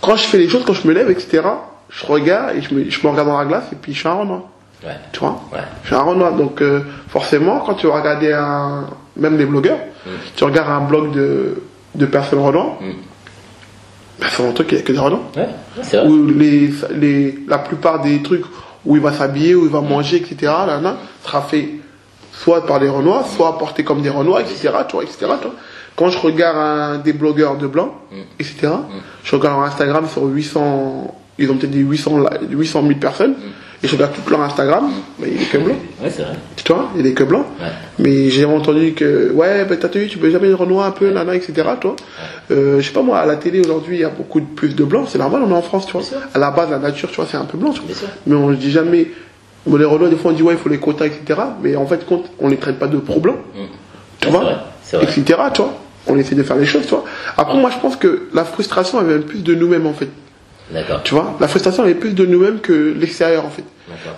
[0.00, 1.42] quand je fais les choses, quand je me lève, etc.,
[1.90, 4.08] je regarde et je me, je me regarde dans la glace et puis je suis
[4.08, 4.42] un Renoir.
[4.84, 4.92] Ouais.
[5.12, 5.42] Tu vois?
[5.52, 5.58] Ouais.
[5.82, 6.32] Je suis un Renoir.
[6.34, 9.78] Donc, euh, forcément, quand tu vas regarder un, même les blogueurs,
[10.36, 11.62] tu regardes un blog de,
[11.94, 12.92] de personnes Renoir, Mm.
[14.20, 15.22] C'est un truc qu'il a que des Renoirs.
[15.36, 15.48] Ouais.
[15.82, 16.08] C'est vrai.
[16.08, 18.44] Où les, les, la plupart des trucs
[18.84, 21.68] où il va s'habiller, où il va manger, etc., là, là, sera fait
[22.32, 25.54] soit par des Renois, soit porté comme des Renois, etc., tu vois, etc., tu vois.
[25.96, 27.92] Quand je regarde un, des blogueurs de blanc,
[28.38, 28.68] etc.,
[29.24, 32.24] je regarde leur Instagram sur 800, ils ont peut-être des 800, li-
[32.56, 33.34] 800 000 personnes,
[33.82, 35.74] et je regarde tout leur Instagram, mais il est que blanc.
[36.02, 36.32] Ouais, c'est vrai.
[36.56, 37.46] Tu vois, il est que blanc.
[37.60, 37.66] Ouais.
[38.00, 41.34] Mais j'ai entendu que, ouais, bah, t'as vu, tu peux jamais Renoir un peu, nana,
[41.36, 41.94] etc., toi.
[42.50, 44.74] Euh, je sais pas moi, à la télé aujourd'hui, il y a beaucoup de plus
[44.74, 46.02] de blancs, c'est normal, on est en France, tu vois.
[46.34, 48.08] À la base, la nature, tu vois, c'est un peu blanc, tu vois.
[48.26, 49.12] Mais on ne dit jamais,
[49.64, 51.86] bon, les Renois, des fois, on dit, ouais, il faut les quotas, etc., mais en
[51.86, 53.58] fait, compte, on les traite pas de pro-blancs, Mm.
[54.20, 54.56] tu vois, vrai,
[54.92, 55.04] vrai.
[55.04, 55.74] etc., tu vois.
[56.10, 57.04] On essaie de faire les choses, tu vois.
[57.36, 60.08] Après, moi, je pense que la frustration, elle vient plus de nous-mêmes, en fait.
[60.72, 61.00] D'accord.
[61.02, 63.64] Tu vois, la frustration, elle est plus de nous-mêmes que l'extérieur, en fait.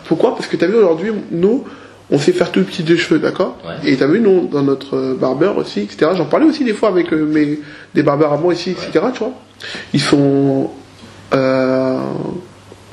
[0.07, 0.35] Pourquoi?
[0.35, 1.65] Parce que tu as vu aujourd'hui, nous,
[2.11, 3.57] on sait faire tout petit de cheveux, d'accord?
[3.65, 3.91] Ouais.
[3.93, 6.11] Et tu as vu, nous, dans notre euh, barbeur aussi, etc.
[6.17, 7.61] J'en parlais aussi des fois avec euh, mes,
[7.95, 8.91] des barbeurs à moi ici, etc.
[9.13, 9.33] Tu vois
[9.95, 10.71] Ils sont
[11.35, 11.99] euh,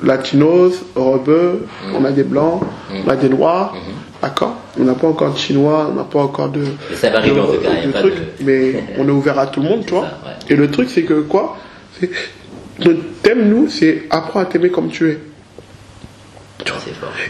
[0.02, 1.66] latinos, rebeux,
[1.98, 2.62] on a des blancs,
[3.04, 3.74] on a des noirs,
[4.22, 4.54] d'accord?
[4.78, 7.40] On n'a pas encore de chinois, on n'a pas encore de, Mais ça va arriver
[7.40, 9.60] en tout cas, y a de pas trucs, de- mais on est ouvert à tout
[9.60, 10.34] le monde, tu vois ça, ouais.
[10.50, 11.56] Et le truc, c'est que quoi?
[12.80, 15.18] Notre thème, nous, c'est apprends à t'aimer comme tu es.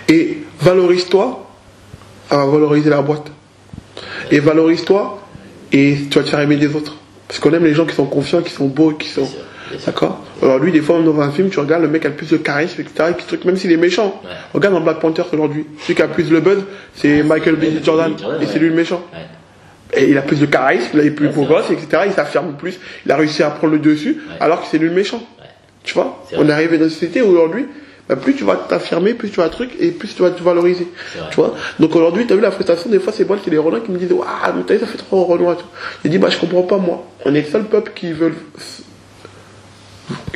[0.09, 1.47] Et valorise-toi,
[2.31, 3.31] va valoriser la boîte.
[4.31, 5.27] Et valorise-toi,
[5.73, 6.97] et tu vas te faire aimer des autres.
[7.27, 9.29] Parce qu'on aime les gens qui sont confiants, qui sont beaux, qui sont.
[9.85, 12.31] D'accord Alors lui, des fois, dans un film, tu regardes le mec a le plus
[12.31, 13.13] de charisme, etc.
[13.19, 14.21] qui truc, même s'il est méchant.
[14.25, 14.31] Ouais.
[14.55, 15.67] Regarde dans Black Panther aujourd'hui.
[15.83, 17.65] Celui qui a le plus le buzz, c'est Michael B.
[17.85, 18.15] Jordan.
[18.19, 19.03] Jordan, Et c'est lui le méchant.
[19.13, 20.01] Ouais.
[20.01, 22.05] Et il a plus de charisme, il est plus beau gosse, etc.
[22.07, 22.79] Il s'affirme plus.
[23.05, 25.23] Il a réussi à prendre le dessus, alors que c'est lui le méchant.
[25.85, 27.67] Tu vois C'est On est arrivé dans une société où aujourd'hui,
[28.09, 30.88] bah, plus tu vas t'affirmer, plus tu vas truc, et plus tu vas te valoriser.
[31.31, 33.59] Tu vois Donc aujourd'hui, tu as vu la frustration, des fois, c'est moi, c'est les
[33.59, 35.57] Renois qui me disent Waouh, mais t'as vu, ça fait trop vois.
[36.03, 37.05] J'ai dit Bah, je comprends pas, moi.
[37.25, 38.37] On est le seul peuple qui veulent.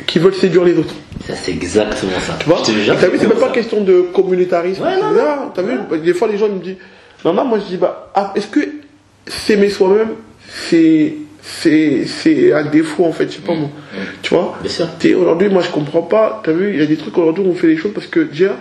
[0.05, 0.93] qui veulent séduire les autres.
[1.27, 2.37] Ça, c'est exactement ça.
[2.39, 2.71] Tu vois T'as
[3.07, 3.53] vu, c'est même pas ça.
[3.53, 4.83] question de communautarisme.
[4.83, 6.77] Ouais, non, T'as vu Des fois, les gens ils me disent
[7.25, 8.59] Non, non, moi je dis Bah, ah, est-ce que
[9.25, 10.09] s'aimer soi-même,
[10.69, 11.13] c'est.
[11.45, 13.69] C'est, c'est un défaut en fait, je sais pas moi.
[14.21, 14.57] Tu vois
[15.17, 16.41] Aujourd'hui, moi je comprends pas.
[16.43, 18.21] T'as vu, il y a des trucs aujourd'hui où on fait les choses parce que
[18.21, 18.55] déjà,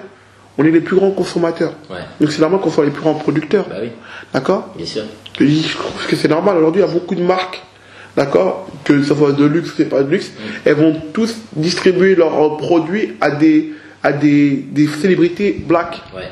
[0.59, 1.74] on est les plus grands consommateurs.
[1.88, 1.98] Ouais.
[2.20, 3.68] Donc c'est normal qu'on soit les plus grands producteurs.
[3.68, 3.90] Bah oui,
[4.34, 5.04] D'accord bien sûr.
[5.38, 6.56] Je trouve que c'est normal.
[6.56, 7.62] Aujourd'hui, il y a beaucoup de marques,
[8.16, 10.32] d'accord Que ce soit de luxe ou c'est pas de luxe,
[10.64, 16.00] elles vont tous distribuer leurs produits à des, à des, des célébrités black.
[16.16, 16.24] Ouais.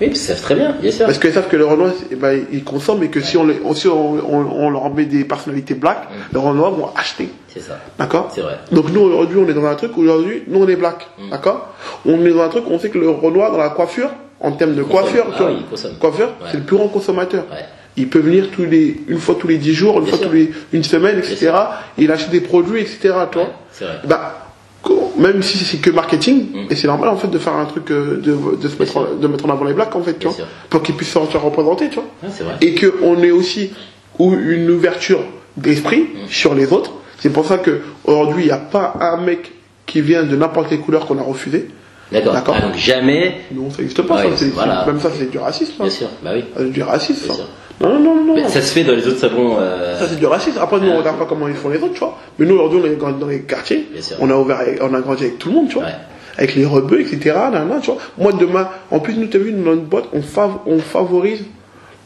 [0.00, 1.06] Oui, parce qu'ils savent très bien, bien sûr.
[1.06, 3.60] Parce qu'ils savent que le Renoir, eh ben, ils consomment et que si, on, les-
[3.74, 7.28] si on, on- on leur met des personnalités black, les Renois vont acheter.
[7.48, 7.78] C'est ça.
[7.98, 8.58] D'accord C'est vrai.
[8.72, 11.06] Donc nous, aujourd'hui, on est dans un truc, aujourd'hui, nous, on est black.
[11.30, 14.10] D'accord On est dans un truc, on sait que le Renoir, dans la coiffure,
[14.40, 15.64] en termes de coiffure, Ah oui,
[15.98, 16.48] coiffure, Ouais.
[16.52, 17.44] c'est le plus grand consommateur.
[17.50, 17.64] Ouais.
[17.96, 20.28] Il peut venir tous les, une fois tous les 10 jours, une Bien fois sûr.
[20.28, 21.50] tous les, une semaine, etc.
[21.96, 23.14] Il achète des produits, etc.
[23.72, 23.94] C'est vrai.
[24.04, 24.45] bah,
[25.18, 26.66] même si c'est que marketing, Mm.
[26.70, 29.04] et c'est normal en fait de faire un truc, euh, de, de, se mettre, en,
[29.20, 30.46] de mettre en avant les blacks en fait, tu Bien vois, sûr.
[30.70, 32.04] pour qu'ils puissent se représenter, tu vois.
[32.22, 32.54] Vrai.
[32.60, 33.70] Et qu'on ait aussi
[34.18, 35.20] une ouverture
[35.56, 36.28] d'esprit Mm.
[36.28, 36.92] sur les autres.
[37.18, 39.52] C'est pour ça que aujourd'hui il n'y a pas un mec
[39.86, 41.68] qui vient de n'importe quelle couleur qu'on a refusé.
[42.12, 42.34] D'accord.
[42.36, 44.16] Ah, donc jamais, Non, ça n'existe pas.
[44.24, 44.84] Ouais, ça, voilà.
[44.86, 45.72] Même ça, c'est du racisme.
[45.80, 45.84] hein.
[45.84, 46.44] bien sûr, bah oui.
[46.56, 47.24] C'est du racisme.
[47.24, 47.40] Bien ça.
[47.40, 47.48] sûr.
[47.80, 49.56] Non, non, non, ça se fait dans les autres salons.
[49.60, 50.58] euh, Ça, c'est du racisme.
[50.60, 52.18] Après, nous, on regarde pas comment ils font les autres, tu vois.
[52.38, 53.86] Mais nous, aujourd'hui, on est grandi dans les quartiers.
[54.20, 55.84] On a ouvert, on a grandi avec tout le monde, tu vois.
[55.84, 55.94] Ouais.
[56.38, 57.18] Avec les rebeux, etc.
[57.34, 57.98] Là, là, tu vois.
[58.18, 61.44] Moi, demain, en plus, nous, t'as vu, dans notre boîte, on, fav- on favorise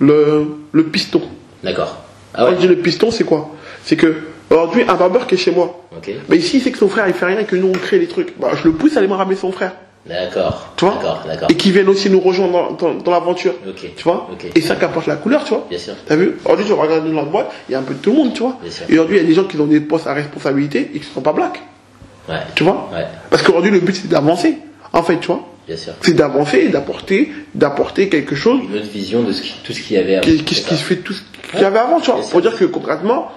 [0.01, 1.23] le, le piston.
[1.63, 2.03] D'accord.
[2.35, 3.51] Ah Quand je dis le piston, c'est quoi?
[3.85, 4.15] C'est que,
[4.51, 5.85] aujourd'hui, un barbeur qui est chez moi,
[6.29, 8.07] mais ici, c'est que son frère, il fait rien et que nous, on crée les
[8.07, 8.39] trucs.
[8.39, 9.73] Bah, je le pousse à aller me ramener son frère.
[10.07, 10.73] D'accord.
[10.77, 11.49] Tu vois D'accord, d'accord.
[11.51, 13.55] Et qui viennent aussi nous rejoindre dans, dans, dans l'aventure.
[13.97, 14.29] Tu vois.
[14.55, 15.95] Et ça qui apporte la couleur, tu vois Bien sûr.
[16.07, 18.11] T'as vu Aujourd'hui, je regarde dans notre boîte, il y a un peu de tout
[18.11, 18.57] le monde, tu vois.
[18.63, 18.87] Bien sûr.
[18.89, 21.09] Et aujourd'hui, il y a des gens qui ont des postes à responsabilité et qui
[21.09, 21.61] ne sont pas blacks,
[22.29, 22.37] Ouais.
[22.55, 23.05] tu vois Ouais.
[23.29, 24.57] Parce qu'aujourd'hui, le but, c'est d'avancer,
[24.93, 25.93] en fait, tu vois Bien sûr.
[26.01, 29.81] C'est d'avancer et d'apporter, d'apporter quelque chose Une autre vision de ce qui, tout ce
[29.83, 30.25] qu'il y avait avant.
[30.25, 31.21] qui, qui, qui se fait tout ce
[31.53, 32.21] qu'il y avait avant, tu vois.
[32.31, 33.31] Pour dire que concrètement,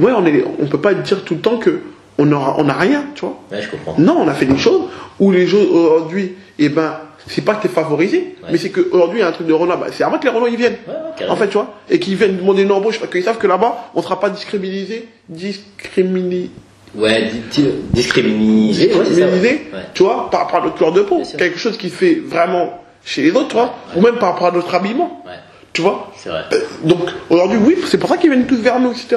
[0.00, 1.80] ouais, on est, on peut pas dire tout le temps que
[2.24, 3.94] on aura, on a rien, tu vois Ouais, je comprends.
[3.98, 4.82] Non, on a fait des choses
[5.20, 6.94] où les choses aujourd'hui, eh ben,
[7.26, 9.76] c'est pas que t'es favorisé, mais c'est qu'aujourd'hui, il y a un truc de Renault,
[9.76, 10.76] bah, c'est avant que les Renault ils viennent.
[10.88, 11.28] Ouais.
[11.28, 13.90] En fait, tu vois, et qu'ils viennent demander une embauche parce qu'ils savent que là-bas,
[13.94, 16.50] on sera pas discriminisé, discriminé,
[16.94, 18.88] Ouais, di- di- discriminisé.
[18.88, 21.22] Discriminisé, tu vois, par rapport à notre couleur de peau.
[21.38, 24.48] Quelque chose qui se fait vraiment chez les autres, tu vois, ou même par rapport
[24.48, 25.24] à notre habillement,
[25.72, 26.12] tu vois.
[26.18, 26.42] c'est vrai.
[26.52, 26.98] Euh, Donc,
[27.30, 29.16] aujourd'hui, oui, c'est pour ça qu'ils viennent tous vers nous, etc.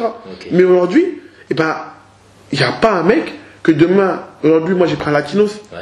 [0.52, 1.06] Mais aujourd'hui,
[1.50, 1.76] eh ben,
[2.52, 3.34] il n'y a pas un mec
[3.64, 5.80] que demain, aujourd'hui, moi j'ai pris un latinos, Ouais.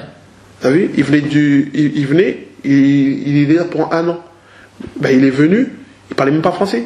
[0.62, 0.92] T'as vu?
[0.96, 4.20] Il venait du, il, il venait, il, il est là pour un an.
[4.96, 5.74] Ben, il est venu,
[6.10, 6.86] il parlait même pas français.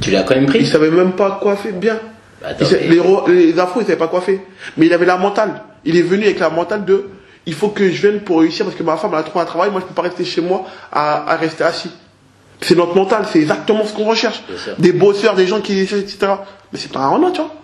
[0.00, 2.00] Tu l'as quand même Il pris savait même pas coiffer bien.
[2.40, 4.40] Bah, attends, Il mais- les, les afros, il savait pas coiffer.
[4.76, 5.62] Mais il avait la mentale.
[5.84, 7.10] Il est venu avec la mentale de,
[7.46, 9.46] il faut que je vienne pour réussir parce que ma femme elle a trouvé un
[9.46, 11.90] travail, moi je peux pas rester chez moi à, à rester assis.
[12.60, 14.42] C'est notre mental, c'est exactement ce qu'on recherche.
[14.78, 16.16] Des bosseurs, des gens qui, etc.
[16.72, 17.54] Mais c'est pas un Renault, tu vois.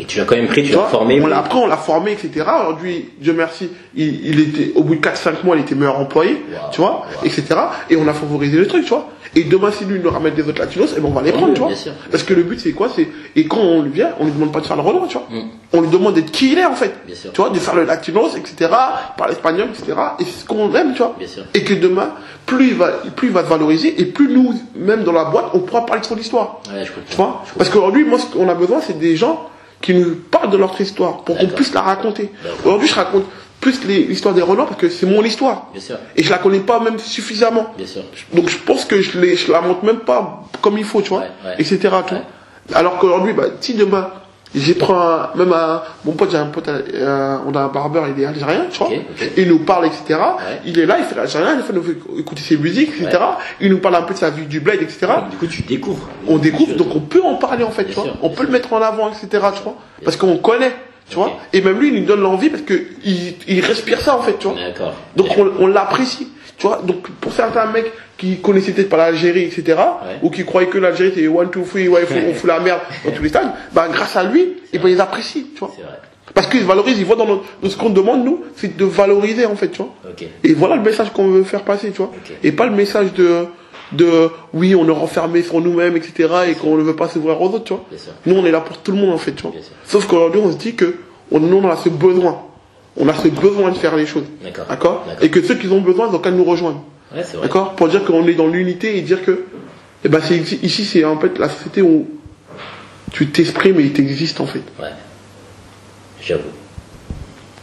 [0.00, 1.20] Et tu l'as quand même pris, tu Tu l'as vois, formé.
[1.20, 2.46] on l'a- après, on l'a formé, etc.
[2.62, 6.32] Aujourd'hui, Dieu merci, il, il était, au bout de 4-5 mois, il était meilleur employé,
[6.34, 7.26] Wow, tu vois, wow.
[7.26, 7.42] etc.
[7.90, 9.08] Et on a favorisé le truc, tu vois.
[9.34, 11.52] Et demain, si lui nous ramène des autres latinos, eh ben, on va les prendre,
[11.52, 11.74] tu vois.
[11.74, 11.92] sûr.
[12.10, 12.88] Parce que le but, c'est quoi?
[12.94, 15.18] C'est Et quand on lui vient, on lui demande pas de faire le Renault, tu
[15.18, 15.26] vois.
[15.28, 15.48] Mm.
[15.74, 16.94] On lui demande d'être qui il est, en fait.
[17.06, 17.14] Bien.
[17.34, 18.70] Tu vois, de faire le latinos, etc.
[19.18, 19.98] Parler espagnol, etc.
[20.20, 21.14] Et c'est ce qu'on aime, tu vois.
[21.18, 21.42] Bien sûr.
[21.54, 22.10] Et que demain,
[22.46, 25.46] plus il va, plus il va se valoriser, et plus nous, même dans la boîte,
[25.52, 26.60] on pourra parler de son histoire.
[26.72, 27.42] Ouais, je Tu vois?
[27.52, 29.46] Je Parce qu'aujourd'hui, moi, ce qu'on a besoin, c'est des gens
[29.80, 32.30] qui nous parlent de leur histoire pour qu'on puisse la raconter.
[32.42, 32.58] D'accord.
[32.66, 33.24] Aujourd'hui, je raconte
[33.60, 35.66] plus l'histoire des Renois parce que c'est mon histoire.
[35.72, 35.96] Bien sûr.
[36.16, 37.72] Et je la connais pas même suffisamment.
[37.76, 38.02] Bien sûr.
[38.32, 41.08] Donc, je pense que je, les, je la montre même pas comme il faut, tu
[41.10, 41.54] vois, Ouais, ouais.
[41.58, 41.78] etc.
[41.80, 42.02] tu vois.
[42.12, 42.74] Ouais.
[42.74, 44.10] Alors qu'aujourd'hui, bah, si demain,
[44.54, 48.06] j'ai pris un, même un, mon pote, j'ai un pote, euh, on a un barbeur,
[48.14, 48.88] il est algérien, tu vois,
[49.36, 50.02] il nous parle, etc.
[50.10, 50.60] Ouais.
[50.64, 51.84] Il est là, il fait l'algérien, il fait nous
[52.18, 53.18] écouter ses musiques, etc.
[53.60, 56.08] Il nous parle un peu de sa vie du bled, etc Du coup, tu découvres.
[56.26, 58.16] on découvre, donc on peut en parler en fait, Bien tu vois.
[58.22, 59.26] on peut le mettre en avant, etc.
[59.54, 59.76] Tu vois.
[60.04, 60.74] Parce qu'on connaît,
[61.10, 61.32] tu vois.
[61.52, 62.74] Et même lui, il nous donne l'envie parce que
[63.04, 64.56] il, il respire ça en fait, tu vois.
[64.58, 64.94] D'accord.
[65.16, 66.28] Donc on, on l'apprécie,
[66.58, 66.82] tu vois.
[66.84, 69.62] Donc pour certains mecs qui connaissaient peut-être pas l'Algérie, etc.
[69.68, 70.18] Ouais.
[70.22, 73.12] Ou qui croyaient que l'Algérie c'était one two three, ouais, on fout la merde dans
[73.12, 75.68] tous les stades, bah grâce à lui, et ben ils apprécient, tu vois.
[75.68, 76.00] Vrai.
[76.34, 79.46] Parce qu'ils valorisent, ils voient dans, notre, dans ce qu'on demande nous, c'est de valoriser
[79.46, 79.94] en fait, tu vois.
[80.44, 82.12] Et voilà le message qu'on veut faire passer, tu vois.
[82.42, 83.46] Et pas le message de,
[83.92, 86.28] de oui, on est renfermé sur nous-mêmes, etc.
[86.50, 87.84] et qu'on ne veut pas s'ouvrir aux autres, tu vois.
[88.26, 89.52] Nous, on est là pour tout le monde, en fait, tu vois.
[89.84, 90.96] Sauf qu'aujourd'hui, on se dit que
[91.30, 92.42] on, nous, on a ce besoin.
[92.98, 94.24] On a ce besoin de faire les choses.
[94.68, 95.06] D'accord.
[95.20, 96.82] Et que ceux qui ont besoin, ils ont qu'à nous rejoindre.
[97.14, 97.22] Ouais.
[97.42, 99.44] D'accord Pour dire qu'on est dans l'unité et dire que,
[100.04, 102.08] eh ben, c'est ici, c'est en fait la société où
[103.12, 104.62] tu t'exprimes et tu existes, en fait.
[104.80, 104.88] Ouais.
[106.20, 106.42] J'avoue.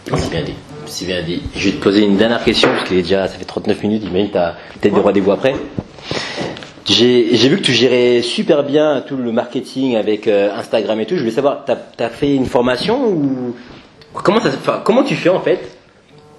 [0.07, 0.55] C'est bien dit.
[0.85, 1.41] C'est bien dit.
[1.55, 4.03] Je vais te poser une dernière question, parce qu'il est déjà, ça fait 39 minutes,
[4.03, 5.55] imagine, t'as peut-être des rendez-vous après.
[6.85, 11.07] J'ai j'ai vu que tu gérais super bien tout le marketing avec euh, Instagram et
[11.07, 11.15] tout.
[11.15, 13.55] Je voulais savoir, t'as as fait une formation ou
[14.23, 15.77] comment ça enfin, Comment tu fais en fait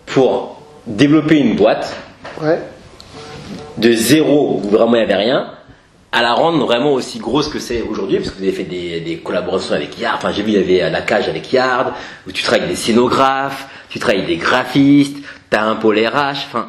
[0.07, 1.97] pour développer une boîte
[2.43, 2.59] Ouais.
[3.79, 5.51] de zéro où vraiment il n'y avait rien
[6.13, 9.01] à la rendre vraiment aussi grosse que c'est aujourd'hui parce que vous avez fait des,
[9.01, 10.17] des collaborations avec Yard.
[10.19, 11.93] Enfin j'ai vu il y avait la cage avec Yard
[12.27, 15.17] où tu travailles avec des scénographes tu travailles avec des graphistes
[15.51, 16.69] tu as un pôle RH enfin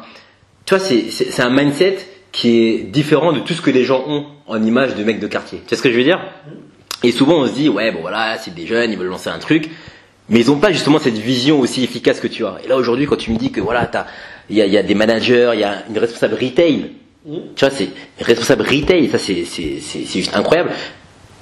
[0.64, 1.98] tu vois c'est un mindset
[2.32, 5.26] qui est différent de tout ce que les gens ont en image de mecs de
[5.26, 5.58] quartier.
[5.60, 6.20] Tu sais ce que je veux dire?
[7.02, 9.38] Et souvent on se dit ouais bon voilà c'est des jeunes, ils veulent lancer un
[9.38, 9.70] truc,
[10.28, 12.58] mais ils n'ont pas justement cette vision aussi efficace que tu as.
[12.64, 14.06] Et là aujourd'hui quand tu me dis que voilà t'as
[14.50, 16.90] il y a, il y a des managers, il y a une responsable retail,
[17.24, 20.70] tu vois c'est responsable retail, ça c'est c'est c'est c'est juste incroyable.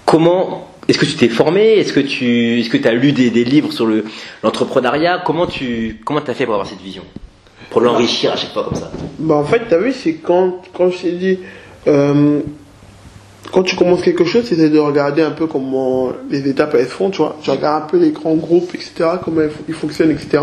[0.04, 1.78] Comment est-ce que tu t'es formé?
[1.78, 4.04] Est-ce que tu est-ce que as lu des, des livres sur le
[4.42, 5.22] l'entrepreneuriat?
[5.24, 7.02] Comment tu comment t'as fait pour avoir cette vision?
[7.70, 8.92] Pour l'enrichir à chaque fois comme ça?
[9.18, 11.38] Bah en fait, t'as vu, c'est quand, quand je t'ai dit,
[11.88, 12.40] euh,
[13.52, 16.90] quand tu commences quelque chose, c'est de regarder un peu comment les étapes elles se
[16.90, 17.36] font, tu vois.
[17.42, 20.42] Tu regardes un peu les grands groupes, etc., comment ils, ils fonctionnent, etc.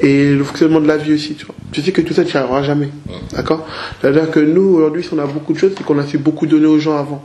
[0.00, 1.54] Et le fonctionnement de la vie aussi, tu vois.
[1.72, 2.88] Tu sais que tout ça, tu n'y arriveras jamais.
[3.32, 3.66] D'accord?
[4.00, 6.46] C'est-à-dire que nous, aujourd'hui, si on a beaucoup de choses, c'est qu'on a su beaucoup
[6.46, 7.22] donner aux gens avant.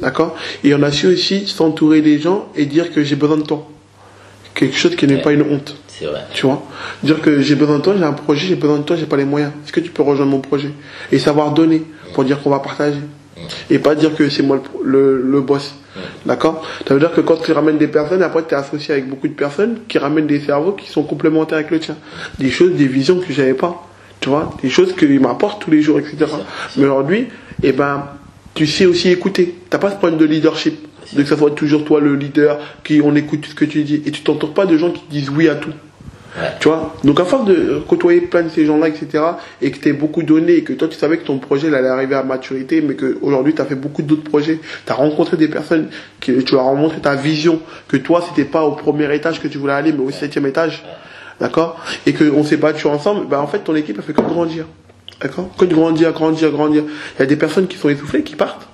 [0.00, 0.34] D'accord?
[0.64, 3.68] Et on a su aussi s'entourer des gens et dire que j'ai besoin de toi.
[4.54, 5.22] Quelque chose qui n'est Ouais.
[5.22, 5.76] pas une honte.
[5.88, 6.20] C'est vrai.
[6.34, 6.62] Tu vois?
[7.02, 9.16] Dire que j'ai besoin de toi, j'ai un projet, j'ai besoin de toi, j'ai pas
[9.16, 9.52] les moyens.
[9.64, 10.70] Est-ce que tu peux rejoindre mon projet?
[11.10, 12.98] Et savoir donner pour dire qu'on va partager.
[13.70, 15.74] Et pas dire que c'est moi le, le, le boss.
[16.26, 16.64] D'accord?
[16.86, 19.28] Ça veut dire que quand tu ramènes des personnes, après tu es associé avec beaucoup
[19.28, 21.96] de personnes qui ramènent des cerveaux qui sont complémentaires avec le tien.
[22.38, 23.86] Des choses, des visions que j'avais pas.
[24.20, 24.54] Tu vois?
[24.62, 26.26] Des choses qu'ils m'apportent tous les jours, etc.
[26.76, 27.26] Mais aujourd'hui,
[27.62, 28.04] eh ben,
[28.54, 29.54] tu sais aussi écouter.
[29.68, 30.88] T'as pas ce problème de leadership.
[31.14, 34.02] De que ça soit toujours toi le leader, qui on écoute ce que tu dis.
[34.06, 35.72] Et tu t'entoures pas de gens qui disent oui à tout.
[36.36, 36.48] Ouais.
[36.60, 39.22] Tu vois Donc à force de côtoyer plein de ces gens-là, etc.,
[39.60, 41.88] et que t'aies beaucoup donné, et que toi tu savais que ton projet il allait
[41.88, 45.48] arriver à maturité, mais qu'aujourd'hui tu as fait beaucoup d'autres projets, tu as rencontré des
[45.48, 45.88] personnes,
[46.20, 49.48] qui, tu leur as montré ta vision, que toi c'était pas au premier étage que
[49.48, 50.82] tu voulais aller, mais au septième étage,
[51.38, 51.78] d'accord?
[52.06, 54.66] Et qu'on s'est battu ensemble, bah en fait ton équipe a fait que grandir.
[55.20, 55.50] D'accord?
[55.56, 56.82] Que de grandir, grandir, grandir.
[57.16, 58.66] Il y a des personnes qui sont essoufflées, qui partent.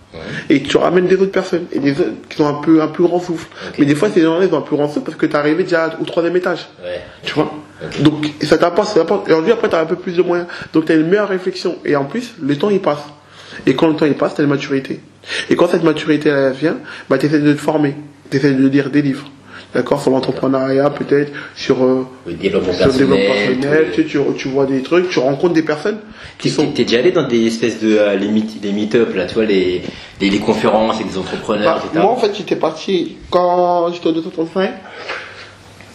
[0.48, 3.04] Et tu ramènes des autres personnes, et des autres qui ont un peu un plus
[3.04, 3.46] grand souffle.
[3.78, 5.36] Mais des fois, ces gens-là, ils ont un plus grand souffle parce que tu es
[5.36, 6.66] arrivé déjà au troisième étage.
[6.82, 7.00] Ouais.
[7.22, 7.52] Tu vois
[8.00, 9.28] Donc, ça t'apporte, ça t'apporte.
[9.28, 10.48] Et aujourd'hui, après, tu as un peu plus de moyens.
[10.72, 11.76] Donc, tu as une meilleure réflexion.
[11.84, 13.04] Et en plus, le temps, il passe.
[13.66, 15.00] Et quand le temps, il passe, tu as une maturité.
[15.50, 16.78] Et quand cette maturité, elle vient,
[17.10, 17.94] bah, tu essaies de te former.
[18.30, 19.30] Tu essaies de lire des livres.
[19.74, 23.86] D'accord Sur l'entrepreneuriat, peut-être, sur, euh, Le développement sur le développement personnel.
[23.94, 25.98] Tu, tu, tu vois des trucs, tu rencontres des personnes
[26.38, 26.66] qui sont.
[26.72, 29.44] t'es déjà allé dans des espèces de euh, les meet, des meet-up là, tu vois
[29.44, 29.82] les,
[30.22, 32.00] les, les conférences avec des entrepreneurs, Bah, etc.
[32.02, 34.70] moi, en fait, j'étais parti quand j'étais au 235.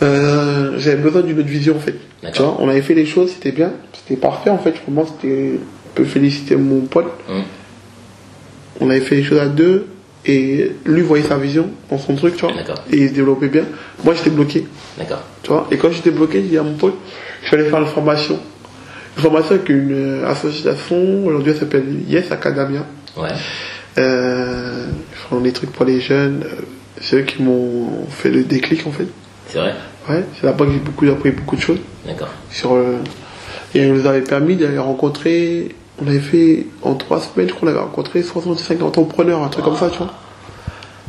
[0.02, 1.96] Euh, j'avais besoin d'une autre vision, en fait.
[2.34, 4.76] Tu vois, on avait fait les choses, c'était bien, c'était parfait, en fait.
[4.86, 5.54] Vraiment, c'était.
[5.54, 7.06] Je peux féliciter mon pote.
[7.30, 7.44] Hum.
[8.82, 9.88] On avait fait les choses à deux,
[10.26, 12.54] et lui voyait sa vision dans son truc, tu vois.
[12.92, 13.64] Et il se développait bien.
[14.04, 14.66] Moi, j'étais bloqué,
[14.98, 15.22] D'accord.
[15.42, 15.68] tu vois.
[15.72, 16.96] Et quand j'étais bloqué, j'ai dit à mon pote,
[17.42, 18.40] je suis allé faire une formation.
[19.18, 22.86] Une formation avec une euh, association, aujourd'hui, elle s'appelle Yes Academia.
[23.18, 23.30] Ouais.
[23.98, 26.44] Euh, ils font des trucs pour les jeunes.
[26.46, 26.62] euh,
[27.02, 29.08] C'est eux qui m'ont fait le déclic en fait.
[29.48, 29.74] C'est vrai?
[30.10, 31.80] Ouais, c'est là-bas que j'ai beaucoup appris beaucoup de choses.
[32.06, 32.30] D'accord.
[32.50, 32.98] Sur, euh,
[33.76, 35.76] et on nous avait permis d'aller rencontrer.
[36.04, 39.64] On avait fait en trois semaines, je crois, on avait rencontré 65 entrepreneurs, un truc
[39.64, 40.12] comme ça, tu vois.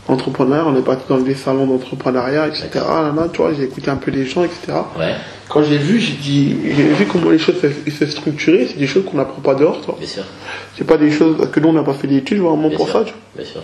[0.07, 2.69] Entrepreneurs, on est parti dans des salons d'entrepreneuriat, etc.
[2.75, 4.73] Là, là, tu vois, j'ai écouté un peu les gens, etc.
[4.99, 5.15] Ouais.
[5.49, 8.67] Quand j'ai vu, j'ai dit, j'ai vu comment les choses se, structuraient.
[8.67, 9.97] C'est des choses qu'on n'apprend pas dehors, tu vois.
[9.99, 10.25] Bien sûr.
[10.77, 12.99] C'est pas des choses que nous on n'a pas fait d'études vraiment Bien pour sûr.
[12.99, 13.43] ça, tu vois.
[13.43, 13.63] Bien sûr.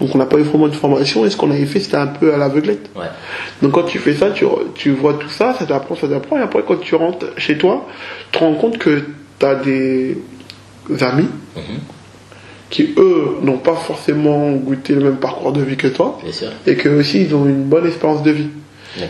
[0.00, 2.06] Donc on n'a pas eu vraiment de formation et ce qu'on avait fait c'était un
[2.06, 2.90] peu à l'aveuglette.
[2.94, 3.06] Ouais.
[3.62, 6.42] Donc quand tu fais ça, tu, tu vois tout ça, ça t'apprend, ça t'apprend et
[6.42, 7.86] après quand tu rentres chez toi,
[8.30, 9.02] tu te rends compte que
[9.38, 10.18] tu as des
[11.00, 11.62] amis Mhm.
[12.70, 16.18] qui eux n'ont pas forcément goûté le même parcours de vie que toi
[16.66, 18.48] et que aussi ils ont une bonne expérience de vie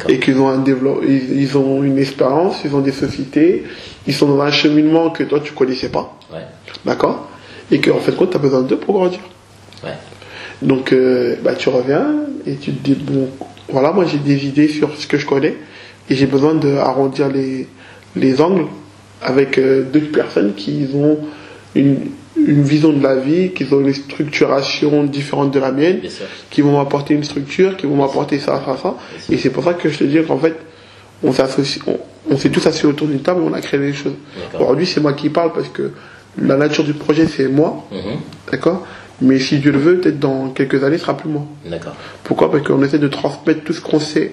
[0.08, 0.62] et qu'ils ont un
[1.06, 3.64] ils, ils ont une expérience, ils ont des sociétés,
[4.06, 6.40] ils sont dans un cheminement que toi tu connaissais pas, Ouais.
[6.84, 7.28] d'accord?
[7.70, 9.20] Et qu'en fait compte tu as besoin d'eux pour grandir.
[9.84, 9.90] Ouais.
[10.62, 12.12] Donc, euh, bah, tu reviens
[12.46, 13.28] et tu te dis, bon,
[13.70, 15.56] voilà, moi j'ai des idées sur ce que je connais
[16.10, 17.66] et j'ai besoin d'arrondir les,
[18.16, 18.66] les angles
[19.22, 21.18] avec euh, d'autres personnes qui ont
[21.74, 21.96] une,
[22.36, 26.00] une vision de la vie, qui ont une structuration différente de la mienne,
[26.50, 28.94] qui vont m'apporter une structure, qui vont m'apporter ça, ça, ça.
[29.30, 30.56] Et c'est pour ça que je te dis qu'en fait,
[31.22, 31.98] on s'associe, on,
[32.30, 34.14] on s'est tous assis autour d'une table et on a créé des choses.
[34.58, 35.90] Aujourd'hui, c'est moi qui parle parce que
[36.40, 38.20] la nature du projet, c'est moi, Mhm.
[38.50, 38.86] d'accord?
[39.22, 41.42] Mais si Dieu le veut, peut-être dans quelques années, ce sera plus moi.
[41.66, 41.94] D'accord.
[42.24, 42.50] Pourquoi?
[42.50, 44.32] Parce qu'on essaie de transmettre tout ce qu'on sait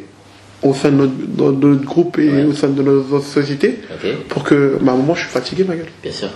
[0.63, 2.43] au sein de notre, notre groupe et Ouais.
[2.45, 4.09] au sein de notre société Ok.
[4.29, 5.88] pour que, bah, à un moment, je suis fatigué, ma gueule.
[6.01, 6.29] Bien sûr.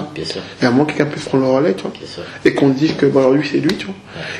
[0.00, 0.42] Tu vois Bien sûr.
[0.62, 2.22] Et à un moment, quelqu'un puisse prendre le relais, tu vois Bien sûr.
[2.44, 3.94] et qu'on se dise que bah, lui c'est lui tu vois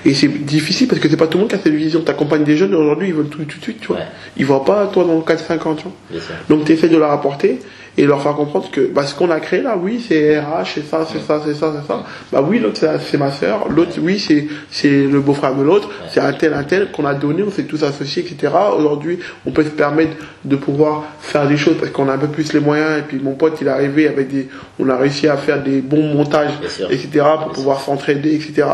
[0.05, 2.45] et c'est difficile parce que c'est pas tout le monde qui a cette vision t'accompagnes
[2.45, 4.03] des jeunes aujourd'hui ils veulent tout tout de suite tu vois Ouais.
[4.39, 6.35] ils voient pas toi dans 4-5 ans tu vois Bien sûr.
[6.49, 7.59] donc tu essaies de leur apporter
[7.99, 10.87] et leur faire comprendre que bah, ce qu'on a créé là, oui, c'est RH, c'est
[10.87, 12.05] ça, c'est ça, c'est ça, c'est ça.
[12.33, 16.21] Bah oui, l'autre c'est- ma sœur, l'autre oui, c'est c'est le beau-frère de l'autre, c'est
[16.21, 18.53] un tel, un tel qu'on a donné, on s'est tous associés, etc.
[18.79, 20.13] Aujourd'hui, on peut se permettre
[20.45, 22.99] de pouvoir faire des choses parce qu'on a un peu plus les moyens.
[22.99, 25.81] Et puis mon pote, il est arrivé avec des, on a réussi à faire des
[25.81, 26.53] bons montages,
[26.91, 27.25] etc.
[27.43, 28.65] Pour pouvoir s'entraider, etc.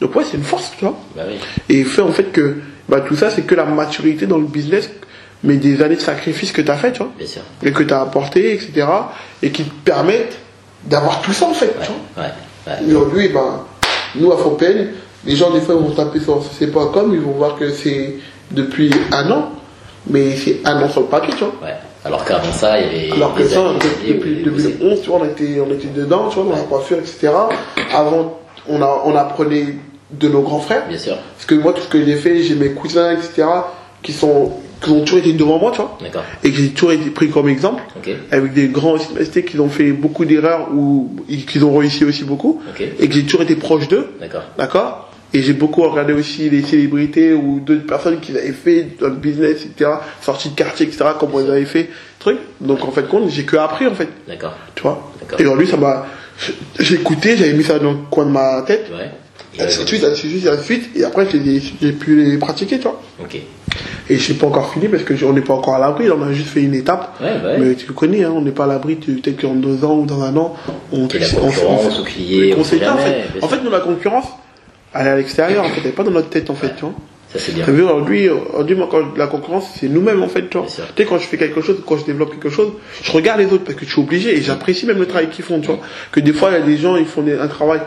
[0.00, 0.96] Donc ouais, c'est une force, tu vois.
[1.14, 1.34] Bah oui.
[1.68, 2.56] Et fait en fait que
[2.88, 4.90] bah, tout ça, c'est que la maturité dans le business,
[5.46, 7.42] mais des années de sacrifice que tu as fait, tu vois, Bien sûr.
[7.62, 8.86] et que tu as apporté, etc.
[9.42, 10.36] Et qui te permettent
[10.84, 12.24] d'avoir tout ça en fait, tu vois.
[12.24, 12.30] Ouais.
[12.66, 12.94] Ouais.
[12.94, 13.64] Aujourd'hui, ben,
[14.16, 14.88] nous à Fontaine,
[15.24, 17.70] les gens des fois ils vont taper sur c'est pas comme, ils vont voir que
[17.70, 18.16] c'est
[18.50, 19.50] depuis un an,
[20.08, 21.54] mais c'est un an sur le papier, tu vois.
[22.04, 23.12] Alors qu'avant ça, il y avait.
[23.12, 24.68] Alors que des ça, années depuis, où depuis il bossait.
[24.78, 27.30] 2011, tu vois, on était, on était dedans, tu vois, dans la coiffure, etc.
[27.92, 28.38] Avant,
[28.68, 29.74] on, a, on apprenait
[30.12, 30.86] de nos grands frères.
[30.88, 31.16] Bien sûr.
[31.36, 33.44] Parce que moi, tout ce que j'ai fait, j'ai mes cousins, etc.,
[34.02, 35.98] qui, sont, qui ont toujours été devant moi, tu vois,
[36.44, 37.82] et que j'ai toujours été pris comme exemple,
[38.30, 41.10] avec des grands ST qui ont fait beaucoup d'erreurs ou
[41.46, 44.08] qui ont réussi aussi beaucoup, et que j'ai toujours été proche d'eux,
[44.58, 45.10] D'accord.
[45.34, 49.16] Et j'ai beaucoup regardé aussi les célébrités ou d'autres personnes qui avaient fait dans le
[49.16, 49.90] business, etc.,
[50.22, 52.38] sorties de quartier, etc., comment ils avaient fait, truc.
[52.60, 54.54] Donc en fait, compte, j'ai que appris, en fait, D'accord.
[54.74, 55.12] tu vois.
[55.38, 56.06] Et aujourd'hui, ça m'a.
[56.78, 59.10] J'ai écouté, j'avais mis ça dans le coin de ma tête, Ouais.
[59.60, 62.76] Ainsi de suite, ainsi de suite, ainsi de suite, et après, j'ai pu les pratiquer,
[62.78, 63.00] tu vois.
[63.22, 63.36] Ok.
[64.08, 66.22] Et je n'ai pas encore fini parce que on n'est pas encore à l'abri, on
[66.22, 67.16] a juste fait une étape.
[67.20, 67.58] Ouais, bah ouais.
[67.58, 70.06] Mais tu le connais, hein, on n'est pas à l'abri, peut-être qu'en deux ans ou
[70.06, 70.54] dans un an,
[70.92, 73.24] on la on- on- sait en fait.
[73.42, 74.26] En fait, nous, la concurrence,
[74.94, 76.82] elle est à l'extérieur, en fait, elle n'est pas dans notre tête, en fait, tu
[76.82, 76.94] vois.
[77.38, 77.64] Ça c'est bien.
[77.68, 80.66] Aujourd'hui, aujourd'hui, moi, quand la concurrence, c'est nous-mêmes, en fait, tu vois.
[80.66, 82.72] Tu sais, quand je fais quelque chose, quand je développe quelque chose,
[83.02, 85.44] je regarde les autres parce que je suis obligé et j'apprécie même le travail qu'ils
[85.44, 85.78] font, tu vois.
[86.12, 87.80] Que des fois, il y a des gens, ils font des- un travail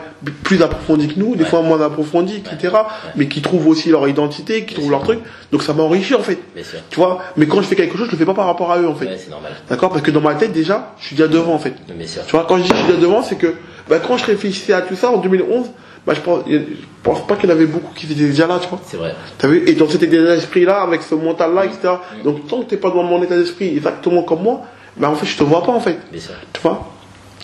[0.44, 1.48] plus approfondi que nous, des Ouais.
[1.48, 2.74] fois moins approfondi, etc.
[3.16, 5.18] Mais qui trouvent aussi leur identité, qui trouvent leur truc.
[5.52, 6.38] Donc ça m'enrichit, en fait.
[6.54, 6.78] Bien sûr.
[6.90, 8.78] Tu vois, mais quand je fais quelque chose, je le fais pas par rapport à
[8.80, 9.06] eux, en fait.
[9.06, 9.52] Ouais, c'est normal.
[9.68, 9.90] D'accord?
[9.90, 11.74] Parce que dans ma tête, déjà, je suis déjà devant, en fait.
[11.92, 12.22] Bien sûr.
[12.26, 13.54] Tu vois, quand je dis je suis déjà devant, c'est que
[13.88, 15.66] bah, quand je réfléchissais à tout ça en 2011,
[16.10, 16.58] bah, je pense, je
[17.04, 18.80] pense pas qu'il y en avait beaucoup qui étaient déjà là, tu vois.
[18.84, 19.14] C'est vrai.
[19.38, 19.62] T'as vu?
[19.68, 21.94] Et dans cet état d'esprit-là, avec ce mental-là, etc.
[22.24, 24.62] Donc, tant que t'es pas dans mon état d'esprit exactement comme moi,
[24.96, 25.98] bah, en fait, je te vois pas, en fait.
[26.18, 26.34] Sûr.
[26.52, 26.90] Tu vois?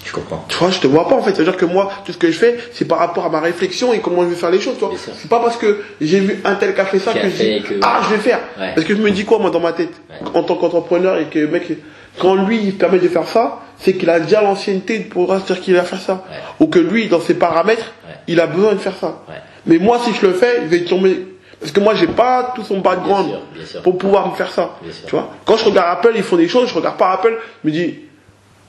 [0.04, 0.44] Je comprends.
[0.48, 1.34] Tu vois, je te vois pas, en fait.
[1.34, 4.00] C'est-à-dire que moi, tout ce que je fais, c'est par rapport à ma réflexion et
[4.00, 4.94] comment je vais faire les choses, tu vois.
[4.96, 7.36] C'est pas parce que j'ai vu un tel qui a fait ça Qui que je
[7.36, 8.40] dis, que- ah, je vais faire.
[8.58, 8.72] Ouais.
[8.74, 9.92] Parce que je me dis quoi, moi, dans ma tête?
[10.10, 10.28] Ouais.
[10.34, 11.70] En tant qu'entrepreneur et que mec,
[12.18, 15.60] quand lui, il permet de faire ça, c'est qu'il a déjà l'ancienneté pour se dire
[15.60, 16.24] qu'il va faire ça.
[16.30, 16.36] Ouais.
[16.60, 17.92] Ou que lui, dans ses paramètres.
[18.28, 19.22] Il a besoin de faire ça.
[19.28, 19.34] Ouais.
[19.66, 21.26] Mais moi, si je le fais, je vais tomber.
[21.60, 23.82] Parce que moi, j'ai pas tout son background Bien sûr, bien sûr.
[23.82, 24.76] pour pouvoir me faire ça.
[25.06, 25.30] Tu vois?
[25.44, 27.94] Quand je regarde Apple, ils font des choses, je regarde pas Apple, je me dis,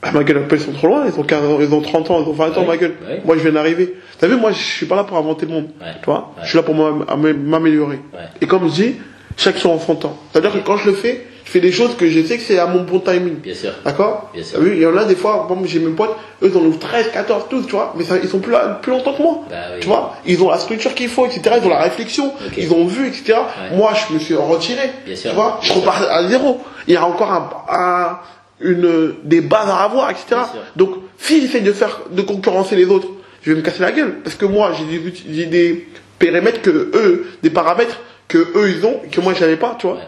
[0.01, 2.11] ah, ma gueule, Apple, ils sont trop loin, ils ont 15 ans, ils ont 30
[2.11, 2.95] ans, ils ont 20 ans, ma gueule.
[3.07, 3.21] ouais.
[3.25, 3.95] Moi, je viens d'arriver.
[4.19, 5.67] T'as vu, moi, je suis pas là pour inventer le monde.
[6.01, 6.33] Tu vois?
[6.43, 7.99] Je suis là pour m'am- am- m'améliorer.
[8.41, 8.95] Et comme je dis,
[9.35, 10.17] chaque chose en son temps.
[10.31, 12.59] C'est-à-dire que quand je le fais, je fais des choses que je sais que c'est
[12.59, 13.35] à mon bon timing.
[13.35, 13.71] Bien sûr.
[13.85, 14.59] D'accord Bien sûr.
[14.59, 16.77] Vu, il y en a des fois, bon, j'ai mes potes, eux, ils en ouvrent
[16.79, 19.45] 13, 14, 12, tu vois, mais ça, ils sont plus là, plus longtemps que moi.
[19.49, 19.79] Bah oui.
[19.79, 21.41] Tu vois Ils ont la structure qu'il faut, etc.
[21.61, 23.33] Ils ont la réflexion, ils ont vu, etc.
[23.71, 23.77] Ouais.
[23.77, 24.91] Moi, je me suis retiré.
[25.05, 25.29] Bien sûr.
[25.31, 26.59] Tu vois Je repars à zéro.
[26.87, 28.19] Il y a encore un, un-
[28.59, 30.25] une, des bases à avoir, etc.
[30.31, 30.59] Bien sûr.
[30.75, 33.07] Donc, si j'essaie de faire, de concurrencer les autres,
[33.43, 34.15] je vais me casser la gueule.
[34.23, 35.87] Parce que moi, j'ai des,
[36.19, 39.87] périmètres que eux, des paramètres que eux, ils ont, et que moi, j'avais pas, tu
[39.87, 39.95] vois.
[39.97, 40.01] Ouais.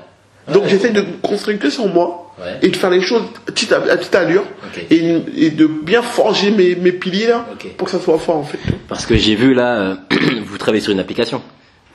[0.54, 2.26] Donc, j'essaie de construire que sur moi.
[2.62, 4.44] Et de faire les choses à, à petite allure.
[4.90, 7.46] Et, et de bien forger mes, mes piliers là.
[7.78, 8.60] Pour que ça soit fort, en fait.
[8.88, 9.96] Parce que j'ai vu là, euh,
[10.46, 11.42] vous travaillez sur une application.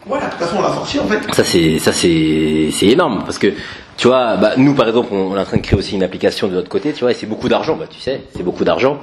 [0.07, 1.35] Ouais, l'application, on l'a sortie, en fait.
[1.35, 3.55] Ça c'est ça c'est c'est énorme parce que
[3.97, 6.03] tu vois bah, nous par exemple on, on est en train de créer aussi une
[6.03, 8.65] application de l'autre côté tu vois et c'est beaucoup d'argent bah tu sais c'est beaucoup
[8.65, 9.01] d'argent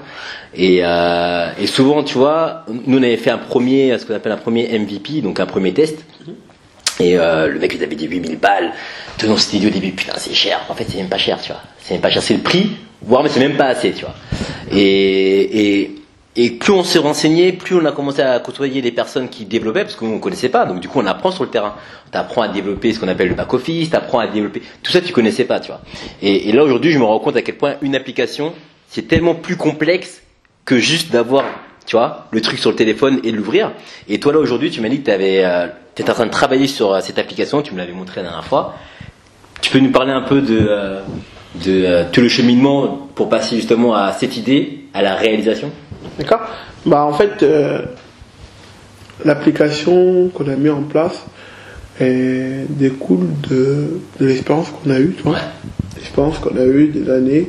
[0.54, 4.34] et euh, et souvent tu vois nous on avait fait un premier ce qu'on appelle
[4.34, 6.06] un premier MVP donc un premier test
[7.00, 8.72] et euh, le mec il avait dit 8000 balles
[9.18, 11.18] tout le monde s'était dit au début putain c'est cher en fait c'est même pas
[11.18, 12.72] cher tu vois c'est même pas cher c'est le prix
[13.02, 14.16] voire mais c'est même pas assez tu vois
[16.36, 19.84] et plus on s'est renseigné, plus on a commencé à côtoyer des personnes qui développaient,
[19.84, 20.66] parce que nous on connaissait pas.
[20.66, 21.76] Donc du coup on apprend sur le terrain.
[22.12, 25.12] T'apprends à développer ce qu'on appelle le back office, t'apprends à développer tout ça tu
[25.12, 25.82] connaissais pas, tu vois.
[26.22, 28.54] Et, là aujourd'hui je me rends compte à quel point une application
[28.88, 30.22] c'est tellement plus complexe
[30.64, 31.44] que juste d'avoir,
[31.86, 33.74] tu vois, le truc sur le téléphone et de l'ouvrir.
[34.08, 36.68] Et toi là aujourd'hui tu m'as dit que t'avais, euh, t'étais en train de travailler
[36.68, 38.76] sur euh, cette application, tu me l'avais montré la dernière fois.
[39.62, 41.02] Tu peux nous parler un peu de euh,
[41.56, 45.72] de euh, tout le cheminement pour passer justement à cette idée, à la réalisation?
[46.18, 46.42] D'accord
[46.86, 47.82] Bah, en fait, euh,
[49.26, 51.26] l'application qu'on a mis en place
[52.00, 55.34] elle découle de, de l'expérience qu'on a eue, tu vois.
[55.34, 55.40] Ouais.
[55.98, 57.48] L'expérience qu'on a eue des années.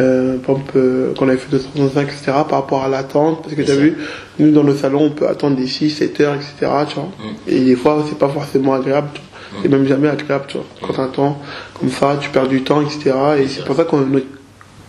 [0.00, 3.62] Euh, par exemple, euh, qu'on avait fait 235, etc., par rapport à l'attente, parce que
[3.62, 3.96] tu as vu,
[4.38, 7.08] nous dans nos salons, on peut attendre des 6, 7 heures, etc., tu vois.
[7.46, 9.60] Et des fois, c'est pas forcément agréable, vois.
[9.62, 10.66] C'est même jamais agréable, tu vois.
[10.80, 11.38] Quand t'attends
[11.78, 13.12] comme ça, tu perds du temps, etc.,
[13.42, 14.26] et c'est pour ça qu'on notre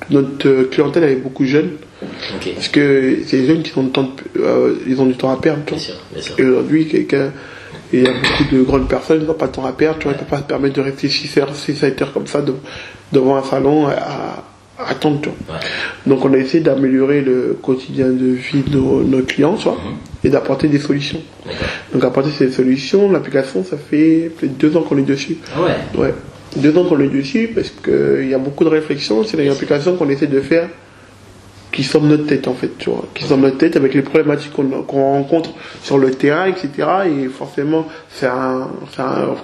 [0.10, 1.72] notre euh, clientèle elle est beaucoup jeune.
[2.02, 2.54] Ok.
[2.56, 5.32] Parce que c'est les jeunes qui ont, le temps de- euh, ils ont du temps
[5.32, 5.62] à perdre.
[5.66, 5.94] tu Bien vois.
[5.96, 6.36] sûr, bien sûr.
[6.40, 7.32] Et aujourd'hui, quelqu'un,
[7.94, 10.04] il y a beaucoup de grandes personnes qui n'ont pas de temps à perdre, tu
[10.04, 12.28] vois, ils ne peuvent pas se permettre de rester 6 heures, 6 7 heures comme
[12.28, 12.54] ça de-
[13.14, 14.44] devant un salon à,
[14.78, 15.56] vois.
[15.56, 15.62] Ouais.
[16.08, 19.78] Donc on a essayé d'améliorer le quotidien de vie de nos, nos clients, tu vois,
[20.24, 21.22] et d'apporter des solutions.
[21.94, 25.38] Donc apporter ces solutions, l'application, ça fait peut-être deux ans qu'on est dessus.
[25.56, 26.02] Ah ouais?
[26.02, 26.14] Ouais.
[26.56, 29.24] Deux ans qu'on est dessus parce qu'il y a beaucoup de réflexions.
[29.24, 30.70] C'est une application qu'on essaie de faire
[31.74, 33.04] qui de notre tête en fait, tu vois.
[33.16, 35.50] Qui de notre tête avec les problématiques qu'on qu'on rencontre
[35.82, 36.70] sur le terrain, etc.
[37.08, 39.36] Et forcément, c'est un, c'est un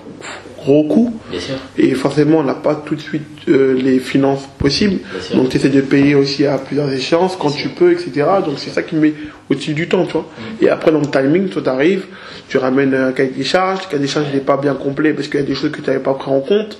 [0.59, 1.09] gros.
[1.31, 1.55] Bien sûr.
[1.77, 4.99] Et forcément, on n'a pas tout de suite euh, les finances possibles.
[5.33, 8.11] Donc, tu essaies de payer aussi à plusieurs échéances quand tu peux, etc.
[8.45, 9.13] Donc, c'est ça qui met
[9.49, 10.21] au-dessus du temps, tu vois.
[10.61, 10.65] Mm.
[10.65, 12.05] Et après, dans le timing, toi, t'arrives,
[12.47, 13.79] tu ramènes un cahier des charges.
[13.85, 15.81] Le cahier des charges n'est pas bien complet parce qu'il y a des choses que
[15.81, 16.77] tu n'avais pas pris en compte.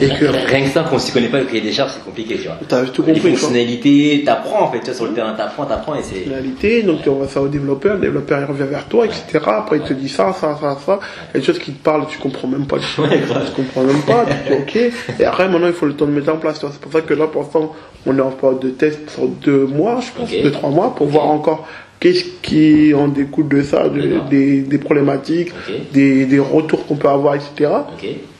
[0.00, 2.04] Et que Rien que ça, quand on s'y connaît pas le cahier des charges, c'est
[2.04, 2.58] compliqué, tu vois.
[2.68, 3.38] tu as tout Les compris, tu vois.
[3.38, 6.16] fonctionnalités, t'apprends en fait, tu vois, sur le terrain, t'apprends, t'apprends et c'est.
[6.16, 9.40] fonctionnalité, donc on va ça au développeur, le développeur il revient vers toi, etc.
[9.46, 11.00] Après il te dit ça, ça, ça, ça.
[11.02, 12.76] Il y a des choses qui te parlent, tu comprends même pas.
[12.78, 13.52] Tu Ouais, grave.
[13.54, 14.92] comprends même pas, tu dis ok.
[15.20, 16.60] Et après maintenant il faut le temps de mettre en place.
[16.60, 17.74] C'est pour ça que là pour l'instant
[18.06, 20.42] on est en période de test sur deux mois, je pense, Ok.
[20.42, 21.66] deux, trois mois, pour voir encore
[22.00, 25.52] qu'est-ce qui en découle de ça, de- des, des problématiques,
[25.92, 27.70] des, des retours qu'on peut avoir, etc.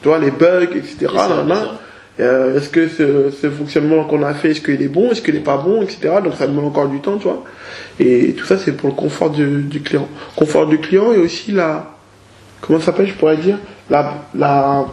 [0.01, 1.07] Tu vois, les bugs, etc.
[2.19, 5.33] Euh, est-ce que ce, ce fonctionnement qu'on a fait, est-ce qu'il est bon, est-ce qu'il
[5.33, 6.15] n'est pas bon, etc.
[6.23, 7.43] Donc ça demande encore du temps, tu vois.
[7.99, 10.07] Et tout ça, c'est pour le confort du, du client.
[10.35, 11.95] Confort du client et aussi la,
[12.61, 13.57] comment ça s'appelle, je pourrais dire,
[13.89, 14.85] la, la,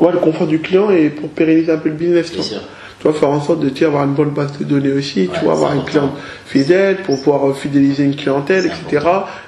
[0.00, 2.60] ouais, le confort du client et pour pérenniser un peu le business, tu Bien sûr.
[2.98, 5.28] Tu vois, faire en sorte de tu avoir une bonne base de données aussi, Ouais,
[5.38, 6.12] tu vois, avoir une cliente
[6.46, 9.06] fidèle pour pouvoir euh, fidéliser une clientèle, etc.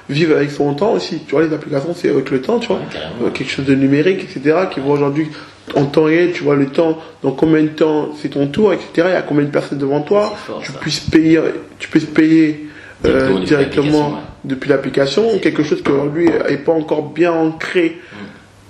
[0.09, 1.21] Vivre avec son temps aussi.
[1.25, 2.77] Tu vois, les applications, c'est avec le temps, tu vois.
[2.77, 3.27] Ouais.
[3.27, 4.57] Euh, quelque chose de numérique, etc.
[4.71, 5.29] qui voit aujourd'hui
[5.75, 8.89] en temps réel, tu vois le temps, dans combien de temps c'est ton tour, etc.
[8.95, 10.33] Il y a combien de personnes devant toi.
[10.45, 11.41] Fort, tu puisses payer,
[11.79, 12.67] tu puisses payer
[13.05, 17.99] euh, Directement depuis l'application, quelque chose qui aujourd'hui n'est pas encore bien ancré.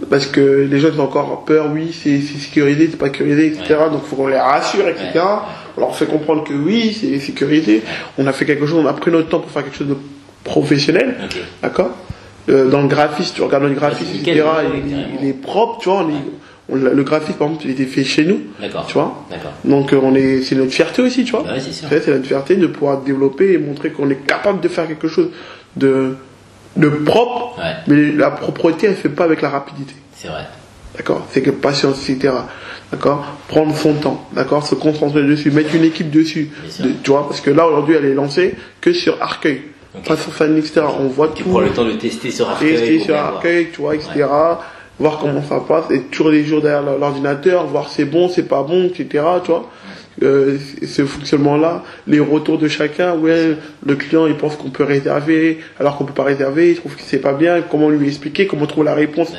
[0.10, 3.76] Parce que les gens ont encore peur, oui, c'est sécurisé, c'est pas sécurisé, etc.
[3.92, 5.10] Donc il faut qu'on les rassure, etc.
[5.16, 5.22] Ouais.
[5.78, 7.82] On leur fait comprendre que oui, c'est sécurisé.
[8.20, 9.98] On a fait quelque chose, on a pris notre temps pour faire quelque chose de
[10.44, 11.16] professionnel.
[11.62, 11.92] D'accord?
[12.50, 14.46] Euh, Dans le graphisme, tu regardes le graphisme, c'est etc.
[15.22, 16.04] il, est propre, tu vois.
[16.06, 16.14] on est-
[16.70, 18.86] on l'a- le graphisme, par exemple, il était fait chez nous, D'accord.
[18.88, 19.26] tu vois?
[19.66, 21.44] Donc euh, on est, c'est notre fierté aussi, tu vois?
[21.44, 25.08] Bah c'est notre fierté de pouvoir développer et montrer qu'on est capable de faire quelque
[25.08, 25.30] chose
[25.76, 26.16] de,
[26.78, 27.58] de propre.
[27.58, 27.74] Ouais.
[27.88, 29.94] Mais la propreté, elle se fait pas avec la rapidité.
[30.16, 30.46] C'est vrai.
[30.96, 31.28] D'accord?
[31.32, 32.34] C'est que patience, etc.
[32.92, 33.26] D'accord?
[33.50, 34.66] Prendre son temps, d'accord?
[34.66, 36.50] Se concentrer dessus, mettre une équipe dessus.
[36.80, 39.62] De- tu vois, parce que là, aujourd'hui, elle est lancée que sur Arcueil.
[40.08, 40.82] Pas sur Fan, etc.
[41.00, 41.50] On voit Tu tout.
[41.50, 42.76] prends le temps de tester sur Arcueil.
[42.78, 43.16] Tester sur.
[43.16, 44.26] Arcueil, tu vois, etc.
[45.00, 45.86] Voir comment ça passe.
[45.92, 49.24] Et toujours les jours derrière l'ordinateur, voir c'est bon, c'est pas bon, etc.
[49.44, 49.70] Tu vois
[50.24, 53.56] Euh, ce fonctionnement-là, les retours de chacun, ouais,
[53.86, 57.04] le client il pense qu'on peut réserver, alors qu'on peut pas réserver, il trouve que
[57.06, 59.32] c'est pas bien, comment lui expliquer, comment trouver la réponse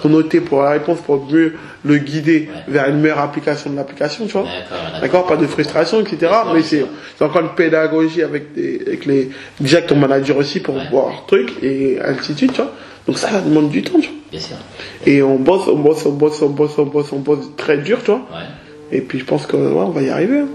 [0.00, 1.54] pour noter pour la réponse pour mieux
[1.84, 2.62] le guider Ouais.
[2.66, 4.46] vers une meilleure application de l'application, tu vois.
[5.00, 6.32] D'accord, pas de frustration, etc.
[6.52, 6.84] Mais c'est
[7.20, 9.30] encore une pédagogie avec, des, avec les
[9.60, 10.88] déjà ton manager aussi pour Ouais.
[10.90, 12.72] voir truc et ainsi de suite, tu vois.
[13.06, 14.16] Donc ça, ça demande du temps, tu vois.
[14.32, 14.56] Bien sûr.
[15.06, 17.98] Et on bosse, on bosse, on bosse, on bosse, on bosse, on bosse très dur,
[18.00, 18.16] tu vois.
[18.32, 18.46] Ouais.
[18.94, 20.40] Et puis je pense que ouais, on va y arriver.
[20.40, 20.48] hein.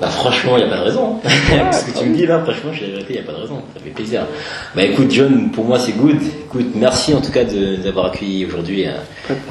[0.00, 1.20] Bah franchement, il n'y a pas de raison.
[1.24, 1.70] hein.
[1.72, 3.62] Ce que tu me dis là, franchement, je il n'y a pas de raison.
[3.72, 4.26] Ça fait plaisir.
[4.74, 6.18] Bah écoute, John, pour moi, c'est good.
[6.46, 8.92] Écoute, merci en tout cas de nous avoir accueillis aujourd'hui euh,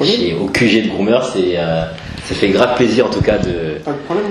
[0.00, 1.20] de chez au QG de Groomer.
[1.32, 1.86] C'est, euh,
[2.26, 4.26] ça fait grave plaisir en tout cas de, Pas de problème,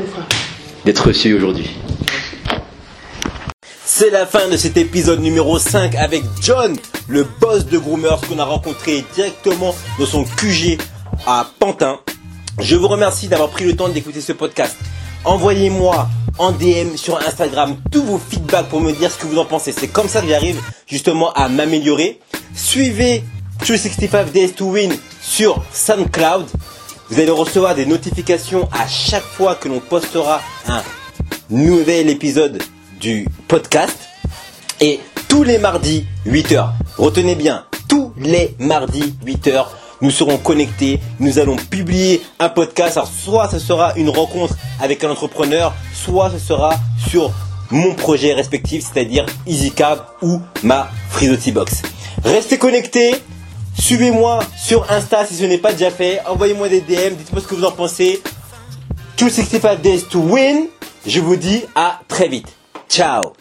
[0.85, 1.69] d'être reçu aujourd'hui.
[3.83, 6.75] C'est la fin de cet épisode numéro 5 avec John,
[7.07, 10.77] le boss de Groomers qu'on a rencontré directement dans son QG
[11.25, 11.99] à Pantin.
[12.59, 14.75] Je vous remercie d'avoir pris le temps d'écouter ce podcast.
[15.25, 19.45] Envoyez-moi en DM sur Instagram tous vos feedbacks pour me dire ce que vous en
[19.45, 19.71] pensez.
[19.71, 22.19] C'est comme ça que j'arrive justement à m'améliorer.
[22.55, 23.23] Suivez
[23.59, 26.45] True 65 Days to Win sur SoundCloud.
[27.09, 30.81] Vous allez recevoir des notifications à chaque fois que l'on postera un
[31.49, 32.61] nouvel épisode
[32.99, 33.97] du podcast.
[34.81, 36.69] Et tous les mardis, 8h.
[36.97, 39.65] Retenez bien, tous les mardis, 8h,
[40.05, 40.99] nous serons connectés.
[41.19, 42.97] Nous allons publier un podcast.
[42.97, 46.75] Alors, soit ce sera une rencontre avec un entrepreneur, soit ce sera
[47.09, 47.31] sur
[47.71, 51.81] mon projet respectif, c'est-à-dire EasyCab ou ma Frisoti Box.
[52.23, 53.15] Restez connectés.
[53.79, 56.21] Suivez-moi sur Insta si ce n'est pas déjà fait.
[56.27, 57.15] Envoyez-moi des DM.
[57.17, 58.21] Dites-moi ce que vous en pensez.
[59.17, 60.67] 265 days to win.
[61.07, 62.53] Je vous dis à très vite.
[62.87, 63.33] Ciao